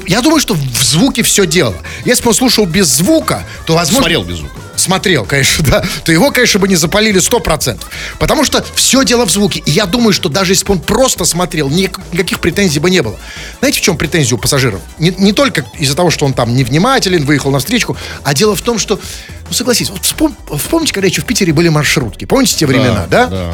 [0.07, 1.75] Я думаю, что в звуке все дело.
[2.05, 4.01] Если бы он слушал без звука, то возможно...
[4.01, 4.53] Смотрел без звука.
[4.75, 5.85] Смотрел, конечно, да.
[6.03, 7.79] То его, конечно, бы не запалили 100%.
[8.19, 9.61] Потому что все дело в звуке.
[9.65, 13.01] И я думаю, что даже если бы он просто смотрел, ник- никаких претензий бы не
[13.01, 13.17] было.
[13.59, 14.81] Знаете, в чем претензия у пассажиров?
[14.99, 18.61] Не, не только из-за того, что он там невнимателен, выехал на встречку, а дело в
[18.61, 18.99] том, что,
[19.47, 22.25] ну согласитесь, вот вспом- вспомните, когда еще в Питере были маршрутки.
[22.25, 23.27] Помните те времена, да?
[23.27, 23.53] Да.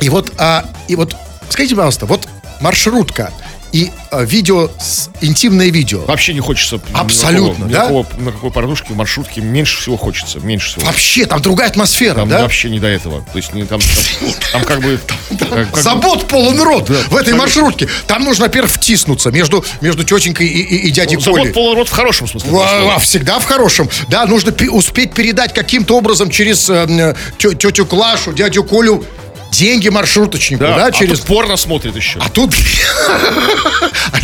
[0.00, 1.16] И вот, а, и вот,
[1.48, 2.28] скажите, пожалуйста, вот
[2.60, 3.32] маршрутка
[3.72, 6.04] и а, видео, с, интимное видео.
[6.04, 6.80] Вообще не хочется.
[6.92, 8.10] Абсолютно, никакого, да?
[8.10, 10.40] никакого- на какой порнушке, маршрутке меньше всего хочется.
[10.40, 10.86] Меньше всего.
[10.86, 12.42] Вообще, там другая атмосфера, Там да?
[12.42, 13.22] вообще не до этого.
[13.32, 15.00] То есть не, там, там, там как бы...
[15.38, 17.88] как- как бы- Забот полон рот в этой маршрутке.
[18.06, 21.88] Там нужно, во-первых, втиснуться между, между тетенькой и, и- и дядей Ну, Забот полон рот
[21.88, 22.50] в хорошем смысле.
[22.54, 23.88] А, а, всегда в хорошем.
[24.08, 29.04] Да, нужно пе- успеть передать каким-то образом через э, тетю Клашу, дядю Колю
[29.52, 31.20] деньги маршруточнику, да, Да, а через...
[31.20, 32.18] тут порно смотрит еще.
[32.18, 32.52] А тут...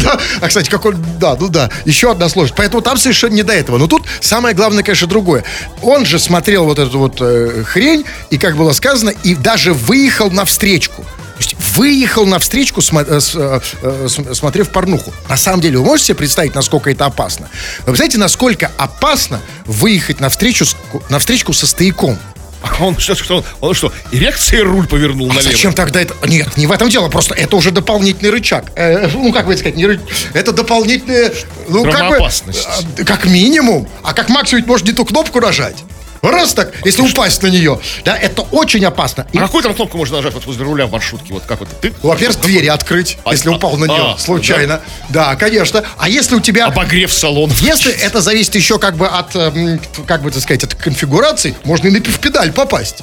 [0.06, 0.94] А, а, кстати, какой...
[1.18, 2.56] Да, ну да, еще одна сложность.
[2.56, 3.78] Поэтому там совершенно не до этого.
[3.78, 5.44] Но тут самое главное, конечно, другое.
[5.82, 10.30] Он же смотрел вот эту вот э, хрень, и, как было сказано, и даже выехал
[10.30, 11.02] на встречку.
[11.02, 13.60] То есть выехал на встречку, э, э,
[14.08, 15.12] см- смотрев порнуху.
[15.28, 17.48] На самом деле, вы можете себе представить, насколько это опасно?
[17.86, 20.64] Вы знаете, насколько опасно выехать на встречу,
[21.10, 22.18] на встречку со стояком?
[22.62, 25.52] А он что, что, он, он что, эрекцией руль повернул А налево?
[25.52, 26.14] зачем тогда это?
[26.26, 28.64] Нет, не в этом дело, просто это уже дополнительный рычаг.
[28.74, 30.00] Э, ну, как бы сказать, не ры-
[30.34, 31.32] это дополнительная,
[31.68, 33.88] ну, как бы, а, как минимум.
[34.02, 35.76] А как максимум можно не ту кнопку нажать.
[36.22, 37.80] Раз так, если упасть на нее.
[38.04, 39.26] Да, это очень опасно.
[39.32, 41.32] И, А какую там кнопку можно нажать вот возле руля в маршрутке?
[41.32, 41.68] Вот как вот?
[41.80, 41.94] Ты?
[42.02, 44.80] во-первых, двери открыть, А, если а, упал на нее а, случайно.
[45.08, 45.36] Да?
[45.36, 45.84] конечно.
[45.96, 46.66] А если у тебя...
[46.66, 47.52] Обогрев салона.
[47.60, 51.88] Если это зависит еще как бы от, эм, как бы так сказать, от конфигурации, можно
[51.88, 53.02] и на педаль попасть.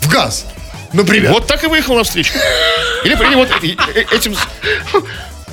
[0.00, 0.46] В газ.
[0.92, 1.32] Например.
[1.32, 2.34] Вот так и выехал навстречу.
[3.04, 4.36] Или, или вот э- э- этим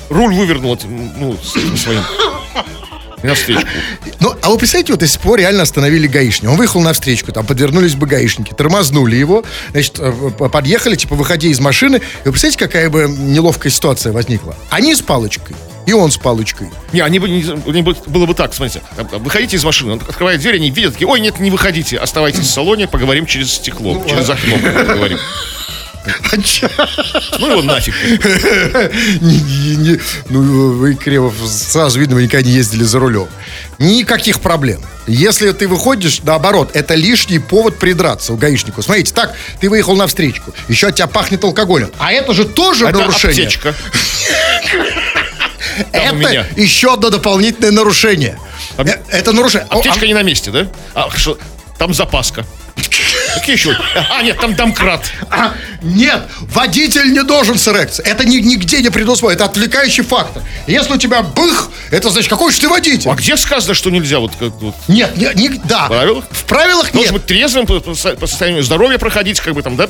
[0.08, 1.38] руль вывернул ну,
[1.76, 2.02] своим.
[3.22, 3.66] И навстречу.
[4.20, 6.46] Ну, а вы представляете, вот если бы его реально остановили гаишники.
[6.46, 11.46] Он выехал на встречку, там подвернулись бы гаишники, тормознули его, значит, э, подъехали, типа, выходя
[11.48, 11.96] из машины.
[11.96, 14.56] И вы представляете, какая бы неловкая ситуация возникла?
[14.70, 15.54] Они с палочкой,
[15.86, 16.68] и он с палочкой.
[16.92, 20.40] Не, они бы, не, не бы- было бы так, смотрите, выходите из машины, он открывает
[20.40, 24.28] дверь, они видят, такие, ой, нет, не выходите, оставайтесь в салоне, поговорим через стекло, через
[24.28, 25.18] окно поговорим.
[27.38, 27.94] Ну его нафиг.
[30.28, 33.28] Ну, вы, Кремов, сразу видно, вы никогда не ездили за рулем.
[33.78, 34.80] Никаких проблем.
[35.06, 38.82] Если ты выходишь, наоборот, это лишний повод придраться у гаишнику.
[38.82, 41.90] Смотрите, так, ты выехал на встречку, еще от тебя пахнет алкоголем.
[41.98, 43.46] А это же тоже Это нарушение.
[43.46, 43.74] аптечка.
[45.92, 48.38] Там Это еще одно дополнительное нарушение.
[48.76, 49.66] Э, Это нарушение.
[49.70, 50.66] О, Аптечка а- не на месте, да?
[50.94, 51.38] А что,
[51.78, 52.44] там запаска.
[53.34, 53.76] Какие еще?
[54.10, 55.10] А, нет, там домкрат.
[55.30, 58.08] А, нет, водитель не должен с эрекцией.
[58.10, 59.36] Это ни- нигде не предусмотрено.
[59.36, 60.42] Это отвлекающий фактор.
[60.66, 63.08] Если у тебя бых, это значит, какой же ты водитель?
[63.10, 65.84] А где сказано, что нельзя вот как вот Нет, не, не- да.
[65.84, 66.24] В правилах?
[66.30, 67.22] В правилах Должен нет.
[67.22, 69.88] быть трезвым по, по по состоянию здоровья проходить, как бы там, да?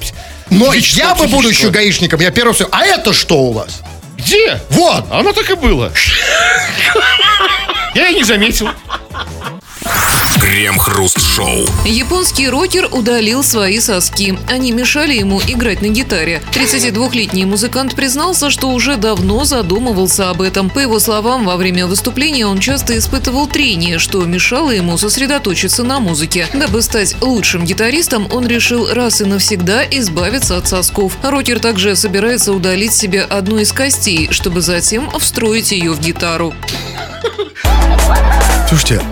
[0.50, 2.20] Но я бы буду еще гаишником.
[2.20, 2.68] Я первый все.
[2.70, 3.80] А это что у вас?
[4.16, 4.60] Где?
[4.70, 5.06] Вот.
[5.10, 5.92] Оно так и было.
[7.94, 8.68] Я и не заметил.
[10.48, 11.66] Крем-хруст-шоу.
[11.84, 14.38] Японский рокер удалил свои соски.
[14.48, 16.42] Они мешали ему играть на гитаре.
[16.52, 20.70] 32-летний музыкант признался, что уже давно задумывался об этом.
[20.70, 26.00] По его словам, во время выступления он часто испытывал трение, что мешало ему сосредоточиться на
[26.00, 26.46] музыке.
[26.54, 31.18] Дабы стать лучшим гитаристом, он решил раз и навсегда избавиться от сосков.
[31.22, 36.54] Рокер также собирается удалить себе одну из костей, чтобы затем встроить ее в гитару.
[38.66, 39.02] Слушайте,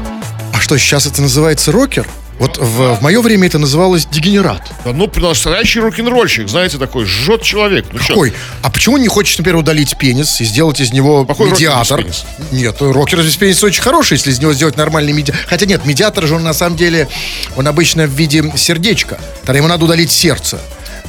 [0.57, 2.07] а что, сейчас это называется рокер?
[2.39, 4.63] Вот в, в мое время это называлось дегенерат.
[4.85, 7.87] Да, Ну, настоящий рок-н-ролльщик, знаете, такой жжет человек.
[7.93, 8.09] Ну, чё?
[8.09, 8.35] Какой?
[8.63, 12.03] А почему не хочешь, например, удалить пенис и сделать из него Какой рокер медиатор?
[12.05, 12.53] без пениса?
[12.53, 15.47] Нет, рокер без пениса очень хороший, если из него сделать нормальный медиатор.
[15.47, 17.09] Хотя нет, медиатор же он на самом деле,
[17.57, 19.19] он обычно в виде сердечка.
[19.45, 20.61] Тогда ему надо удалить сердце.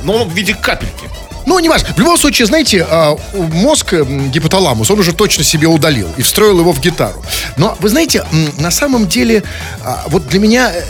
[0.03, 1.09] Но он в виде капельки.
[1.47, 1.87] Ну, не важно.
[1.95, 6.73] В любом случае, знаете, а, мозг, гипоталамус, он уже точно себе удалил и встроил его
[6.73, 7.23] в гитару.
[7.55, 8.25] Но, вы знаете,
[8.59, 9.43] на самом деле,
[9.81, 10.81] а, вот для меня, э,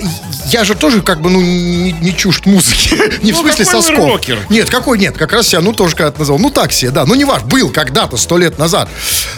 [0.48, 2.89] я же тоже как бы, ну, не, не чужд музыки.
[3.24, 4.06] Не в Ну, смысле какой вы сосков.
[4.10, 4.39] рокер?
[4.50, 6.39] Нет, какой нет, как раз себя, ну, тоже когда-то назвал.
[6.39, 7.06] Ну, так себе, да.
[7.06, 8.89] Ну, не важно, был когда-то, сто лет назад.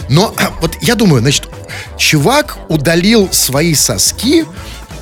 [0.08, 1.48] Но а, вот я думаю, значит,
[1.98, 4.46] чувак удалил свои соски,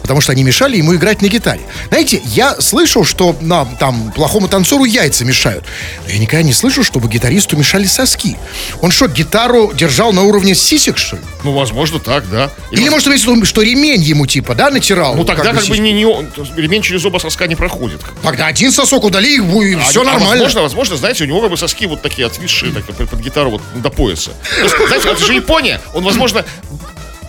[0.08, 1.60] потому что они мешали ему играть на гитаре.
[1.88, 5.64] Знаете, я слышал, что на, там плохому танцору яйца мешают.
[6.06, 8.38] Но я никогда не слышал, чтобы гитаристу мешали соски.
[8.80, 11.22] Он что, гитару держал на уровне сисек, что ли?
[11.44, 12.50] Ну, возможно, так, да.
[12.70, 15.14] Или, может, имеется в виду, что ремень ему, типа, да, натирал?
[15.14, 15.80] Ну, тогда как бы сиськи?
[15.80, 18.00] не, не он- ремень через оба соска не проходит.
[18.22, 20.28] Тогда один сосок удали, и будет все А- а нормально.
[20.30, 23.62] возможно, возможно, знаете, у него как бы соски вот такие отвисшие так, под гитару вот
[23.74, 24.30] до пояса.
[24.56, 25.82] То есть, знаете, это же Япония.
[25.92, 26.46] Он, возможно,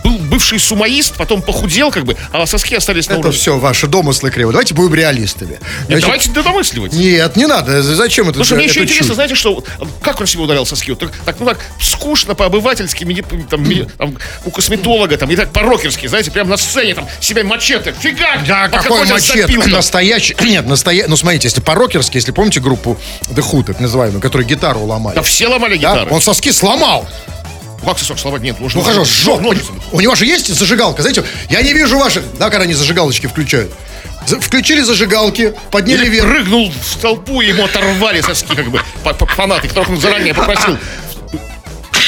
[0.04, 3.38] был бывший сумоист, потом похудел, как бы, а соски остались на Это уровне.
[3.38, 4.52] все ваши домыслы криво.
[4.52, 5.58] Давайте будем реалистами.
[5.88, 6.92] Нет, Значит, давайте домысливать.
[6.92, 7.82] Нет, не надо.
[7.82, 8.32] Зачем это?
[8.32, 9.14] Потому что мне еще интересно, чушь?
[9.14, 9.64] знаете, что
[10.02, 10.90] как он себе ударил соски?
[10.90, 13.04] Вот так, так, ну так, скучно по-обывательски,
[13.50, 17.94] там, там, у косметолога, там, и так по-рокерски, знаете, прям на сцене, там, себя мачете,
[17.98, 18.26] фига!
[18.46, 19.48] Да, какой мачет?
[19.68, 20.36] Настоящий.
[20.44, 21.08] Нет, настоящий.
[21.08, 22.98] Ну, смотрите, если по-рокерски, если помните группу
[23.30, 25.14] The Hood, так называемую, которые гитару ломали.
[25.16, 25.94] Да все ломали Да?
[25.94, 26.10] гитары.
[26.10, 27.08] Он соски сломал.
[27.84, 28.42] Как сосок сломать?
[28.42, 28.80] Нет, нужно...
[28.80, 29.56] Ну хорошо, сжег.
[29.92, 33.72] У него же есть зажигалка, знаете, я не вижу ваших, да, когда они зажигалочки включают.
[34.26, 36.28] Включили зажигалки, подняли Или вверх.
[36.28, 38.80] прыгнул в толпу, и ему оторвали соски, как бы,
[39.34, 40.76] фанаты, которых он заранее попросил.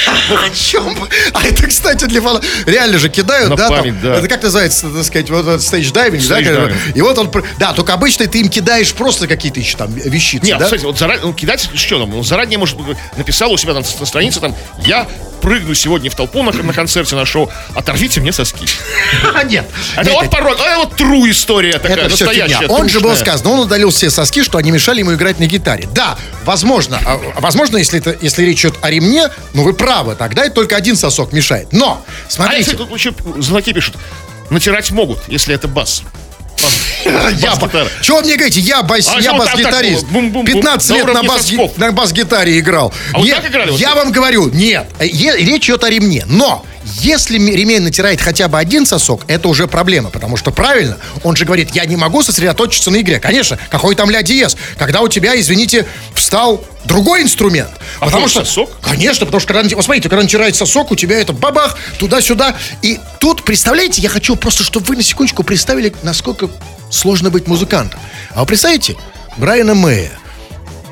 [0.46, 0.96] О чем?
[1.32, 2.40] А это, кстати, для фана...
[2.66, 3.68] Реально же кидают, На да?
[3.68, 3.78] там?
[3.78, 4.14] память, да.
[4.16, 6.40] Это как называется, так сказать, вот этот stage diving, да?
[6.40, 6.74] Stage diving.
[6.94, 7.30] И вот он...
[7.58, 10.64] Да, только обычно ты им кидаешь просто какие-то еще там вещицы, Нет, да?
[10.64, 12.78] кстати, вот заранее, ну, кидать, что там, он заранее, может,
[13.16, 15.06] написал у себя там на странице, там, я
[15.42, 18.66] прыгну сегодня в толпу на, на концерте на шоу, оторвите мне соски.
[19.34, 19.66] А, нет.
[19.96, 22.66] Это Нет, вот порой, а вот true история такая, Это настоящая.
[22.68, 25.88] Он же был сказано, он удалил все соски, что они мешали ему играть на гитаре.
[25.92, 30.44] Да, возможно, а, возможно, если это, если речь идет о ремне, ну вы правы, тогда
[30.44, 31.72] это только один сосок мешает.
[31.72, 33.96] Но, А если смотрите, тут еще знаки пишут,
[34.50, 36.02] натирать могут, если это бас.
[37.04, 37.88] я, бас-гитара.
[38.00, 40.02] чего вы мне говорите, я, бас, А я вот бас-гитарист.
[40.02, 42.92] так, бум-бум-бум, 15 на лет на, бас, на бас-гитаре играл.
[43.12, 43.70] А вот Нет, так играли?
[43.70, 43.96] Вот я так?
[43.96, 46.24] вам говорю, нет, е- речь идет о ремне.
[46.26, 46.64] Но,
[47.00, 51.44] если ремень натирает хотя бы один сосок, это уже проблема, потому что правильно, он же
[51.44, 53.20] говорит, я не могу сосредоточиться на игре.
[53.20, 57.70] Конечно, какой там ля диез, когда у тебя, извините, встал другой инструмент.
[58.00, 58.70] А потому что, сосок?
[58.80, 62.56] Конечно, потому что, когда, вот смотрите, когда натирает сосок, у тебя это бабах, туда-сюда.
[62.82, 66.48] И тут, представляете, я хочу просто, чтобы вы на секундочку представили, насколько
[66.90, 68.00] сложно быть музыкантом.
[68.34, 68.96] А вы представляете,
[69.36, 70.10] Брайана Мэя,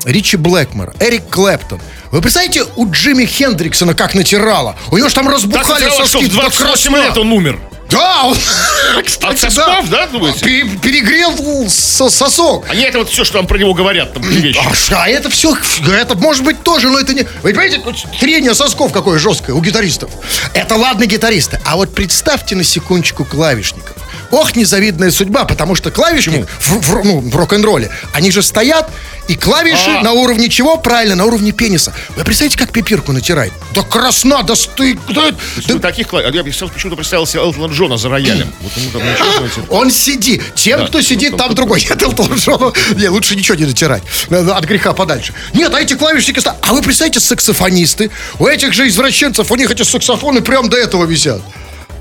[0.05, 1.79] Ричи Блэкмор, Эрик Клэптон.
[2.11, 4.75] Вы представляете, у Джимми Хендриксона как натирало?
[4.91, 7.05] У него же там Так разбухали что соски в до 28 красна.
[7.07, 7.59] лет он умер.
[7.89, 8.37] Да, он,
[8.97, 10.39] От кстати, сосков, да, думаете?
[10.45, 12.65] Пе- Перегрел со- сосок.
[12.69, 14.57] А не это вот все, что там про него говорят, там, вещи.
[14.93, 15.53] А, а это все,
[15.93, 17.23] это может быть тоже, но это не...
[17.43, 17.81] Вы понимаете,
[18.19, 20.09] трение сосков какое жесткое у гитаристов.
[20.53, 21.59] Это ладно гитаристы.
[21.65, 23.97] А вот представьте на секундочку клавишников.
[24.31, 28.89] Ох, незавидная судьба, потому что клавишник в, в- ну, в рок-н-ролле, они же стоят,
[29.27, 30.03] и клавиши А.
[30.03, 30.77] на уровне чего?
[30.77, 31.93] Правильно, на уровне пениса.
[32.15, 33.53] Вы представляете, как пипирку натирает?
[33.73, 35.35] Да красна, да стык, да- да-
[35.67, 38.51] Ну, таких кла- Я почему-то представил себе Элтона Джона за роялем.
[38.61, 40.41] Вот ему там ничего, знаете, Он сидит.
[40.55, 40.87] Тем, Да.
[40.87, 41.81] кто сидит, там другой.
[41.81, 44.03] Нет, Элтон Джону- Не, лучше ничего не натирать.
[44.29, 45.33] Надо От греха подальше.
[45.53, 46.41] Нет, а эти клавишники...
[46.45, 48.11] А вы представляете, саксофонисты?
[48.39, 51.41] У этих же извращенцев, у них эти саксофоны прям до этого висят.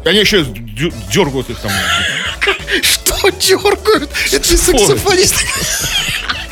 [0.05, 0.45] Они еще
[1.13, 1.71] дергают их там.
[2.83, 4.11] Что дергают?
[4.33, 5.35] Это же саксофонист.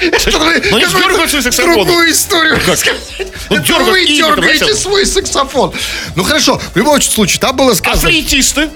[0.01, 1.75] Ну, не дергают свой саксофон.
[1.75, 2.61] Другую историю.
[3.51, 5.73] Ну, Это вы дергаете свой саксофон.
[6.15, 8.11] Ну хорошо, в любом случае, там было А сказано...
[8.11, 8.71] флейтисты?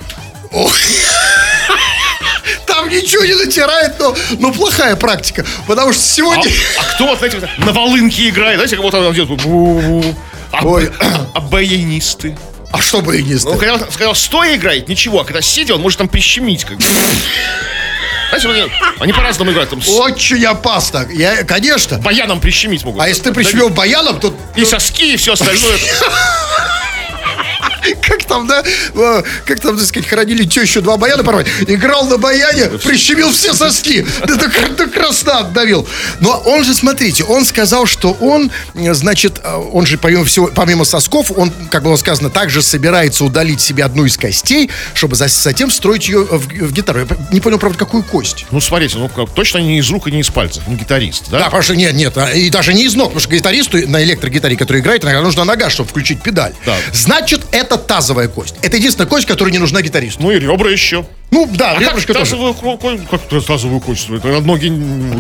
[2.67, 5.45] Там ничего не натирает, но, но плохая практика.
[5.67, 6.51] Потому что А, сегодня...
[6.79, 8.57] а кто вот, знаете, на волынке играет?
[8.57, 9.29] Знаете, как вот он идет.
[10.53, 10.91] А, Ой.
[11.35, 12.37] а баянисты?
[12.73, 13.59] А что бы и не Ну, стать?
[13.59, 16.65] когда сказал, стоя играет, ничего, а когда сидя, он может там прищемить.
[16.65, 16.79] Как.
[18.41, 19.71] Знаете, они- по-разному играют.
[19.71, 21.07] Там, Очень опасно.
[21.13, 21.99] Я, конечно.
[21.99, 23.03] баяном прищемить могут.
[23.03, 25.79] А если ты прищемил баяном, то И соски, и все остальное.
[28.03, 28.63] как там, да,
[29.45, 31.47] как там, так сказать, хоронили тещу два баяна порвать.
[31.67, 34.07] Играл на баяне, прищемил все соски.
[34.27, 35.87] Да до, кр- до красна отдавил.
[36.21, 40.85] Но он же, смотрите, он сказал, что он, значит, э, он же помимо всего, помимо
[40.85, 45.71] сосков, он, как было сказано, также собирается удалить себе одну из костей, чтобы за- затем
[45.71, 47.01] встроить ее в, в гитару.
[47.01, 48.47] Я не понял, правда, какую кость.
[48.51, 50.63] Ну, смотрите, ну, точно не из рук и не из пальцев.
[50.67, 51.39] Он гитарист, да?
[51.39, 54.03] Да, потому что нет, нет, а, и даже не из ног, потому что гитаристу на
[54.03, 56.53] электрогитаре, который играет, иногда нужна нога, чтобы включить педаль.
[56.65, 56.77] Да.
[56.93, 58.55] Значит, это тазовая кость.
[58.63, 60.23] Это единственная кость, которая не нужна гитаристу.
[60.23, 61.05] Ну, и ребра еще.
[61.31, 62.31] Ну, да, А как ребрышко тоже.
[62.33, 64.09] тазовую ко- как это тазовую кость?
[64.11, 64.69] Это ноги...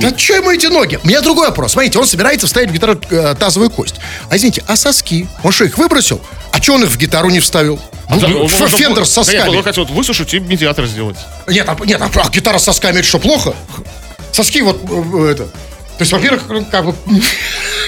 [0.00, 0.98] Да что ему эти ноги?
[1.02, 1.72] У меня другой вопрос.
[1.72, 3.94] Смотрите, он собирается вставить в гитару э, тазовую кость.
[4.28, 5.26] А извините, а соски?
[5.42, 6.20] Он что, их выбросил?
[6.52, 7.80] А что он их в гитару не вставил?
[8.08, 9.56] А да, Ну, он- Фендер с Нет, сосками.
[9.56, 11.16] он хотел вот высушить и медиатор сделать.
[11.48, 13.54] Нет, а, нет, а, а гитара с сосками это что, плохо?
[14.32, 15.44] Соски вот э, это.
[15.44, 16.94] То есть, во-первых, как бы...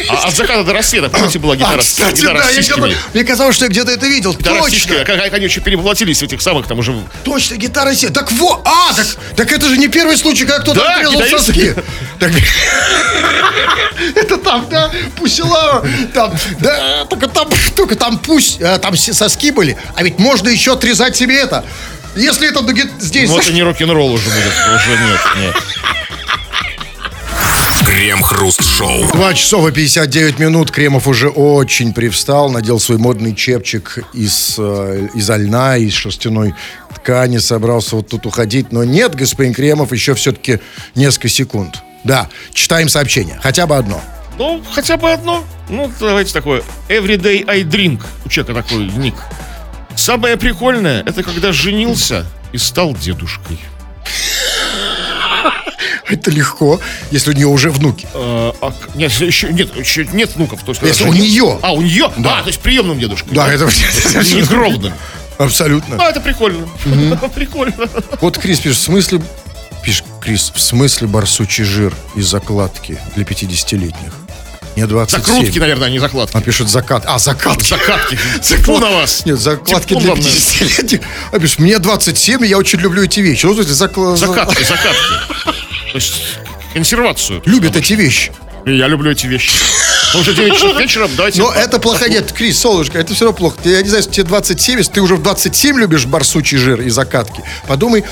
[0.08, 3.24] А от заката до рассвета, помните, была гитара, А, кстати, гитара да, я когда- мне
[3.24, 4.34] казалось, что я где-то это видел.
[4.34, 4.78] Гитара Точно.
[4.78, 6.94] сиськами, как, они еще перевоплотились в этих самых там уже...
[7.24, 8.10] Точно, гитара се.
[8.10, 11.74] Так во, а, так, так это же не первый случай, когда кто-то Да, отрезал соски.
[12.18, 12.32] Так,
[14.14, 19.76] это там, да, Пусилава, там, да, только там, только там пусть, э, там соски были,
[19.94, 21.64] а ведь можно еще отрезать себе это.
[22.16, 22.64] Если это
[23.00, 23.28] здесь...
[23.28, 24.52] Ну, это не рок-н-ролл уже будет.
[24.76, 25.56] Уже нет, нет.
[27.86, 29.12] Крем-хруст-шоу.
[29.12, 30.70] Два часов и 59 минут.
[30.70, 36.54] Кремов уже очень привстал, надел свой модный чепчик из, э, из льна, из шерстяной
[36.94, 38.72] ткани, собрался вот тут уходить.
[38.72, 40.60] Но нет, господин Кремов, еще все-таки
[40.94, 41.82] несколько секунд.
[42.04, 43.38] Да, читаем сообщение.
[43.42, 44.00] Хотя бы одно.
[44.38, 45.44] Ну, хотя бы одно.
[45.68, 46.62] Ну, давайте такое.
[46.88, 48.02] Everyday I drink.
[48.24, 49.14] У человека такой ник.
[49.96, 53.58] Самое прикольное, это когда женился и стал дедушкой.
[56.08, 56.80] Это легко,
[57.10, 58.06] если у нее уже внуки.
[58.14, 60.62] А, а нет, еще, нет, еще нет внуков.
[60.62, 61.58] То есть, Если у нее.
[61.62, 62.12] А, у нее?
[62.16, 62.38] Да.
[62.38, 63.34] А, то есть приемным дедушкой.
[63.34, 63.64] Да, это...
[63.66, 64.92] Не кровным.
[65.38, 65.96] Абсолютно.
[65.98, 66.68] А, это прикольно.
[67.34, 67.88] Прикольно.
[68.20, 69.20] Вот Крис пишет, в смысле...
[69.82, 74.12] Пишет Крис, в смысле барсучий жир из закладки для 50-летних?
[74.76, 75.22] Мне 27.
[75.22, 76.36] Закрутки, наверное, а не закладки.
[76.36, 77.04] Он пишет закат.
[77.06, 77.68] А, закатки.
[77.68, 78.16] Закатки.
[78.64, 79.24] Фу на вас.
[79.24, 80.40] Нет, закладки для вам, наверное.
[80.40, 81.00] 50-летних.
[81.32, 83.46] А, пишет, мне 27, и я очень люблю эти вещи.
[83.46, 85.54] Ну, то есть закла- Закатки, закатки.
[85.94, 86.40] То есть
[86.72, 87.40] консервацию.
[87.44, 88.32] Любят эти вещи.
[88.66, 89.52] Я люблю эти вещи.
[90.18, 91.40] Уже 9 часов вечера, давайте...
[91.40, 92.08] Но это плохо.
[92.08, 93.56] Нет, Крис, солнышко, это все равно плохо.
[93.64, 96.90] Я не знаю, если тебе 27, если ты уже в 27 любишь барсучий жир и
[96.90, 98.04] закатки, подумай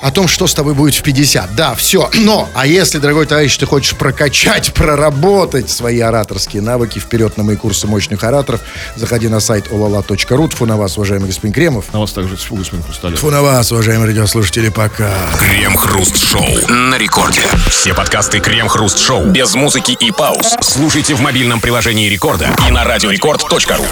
[0.00, 1.54] о том, что с тобой будет в 50.
[1.54, 2.10] Да, все.
[2.14, 7.56] Но, а если, дорогой товарищ, ты хочешь прокачать, проработать свои ораторские навыки, вперед на мои
[7.56, 8.60] курсы мощных ораторов,
[8.96, 10.48] заходи на сайт olala.ru.
[10.48, 11.92] Тфу на вас, уважаемый господин Кремов.
[11.92, 13.18] На вас также тьфу, господин Хрусталев.
[13.18, 15.12] Тфу на вас, уважаемые радиослушатели, пока.
[15.38, 16.68] Крем-хруст-шоу.
[16.68, 17.42] На рекорде.
[17.68, 20.54] Все подкасты Крем-хруст-шоу без музыки и пауз.
[20.60, 23.84] Слушайте в мобильном приложении Рекорда и на радиорекорд.ру.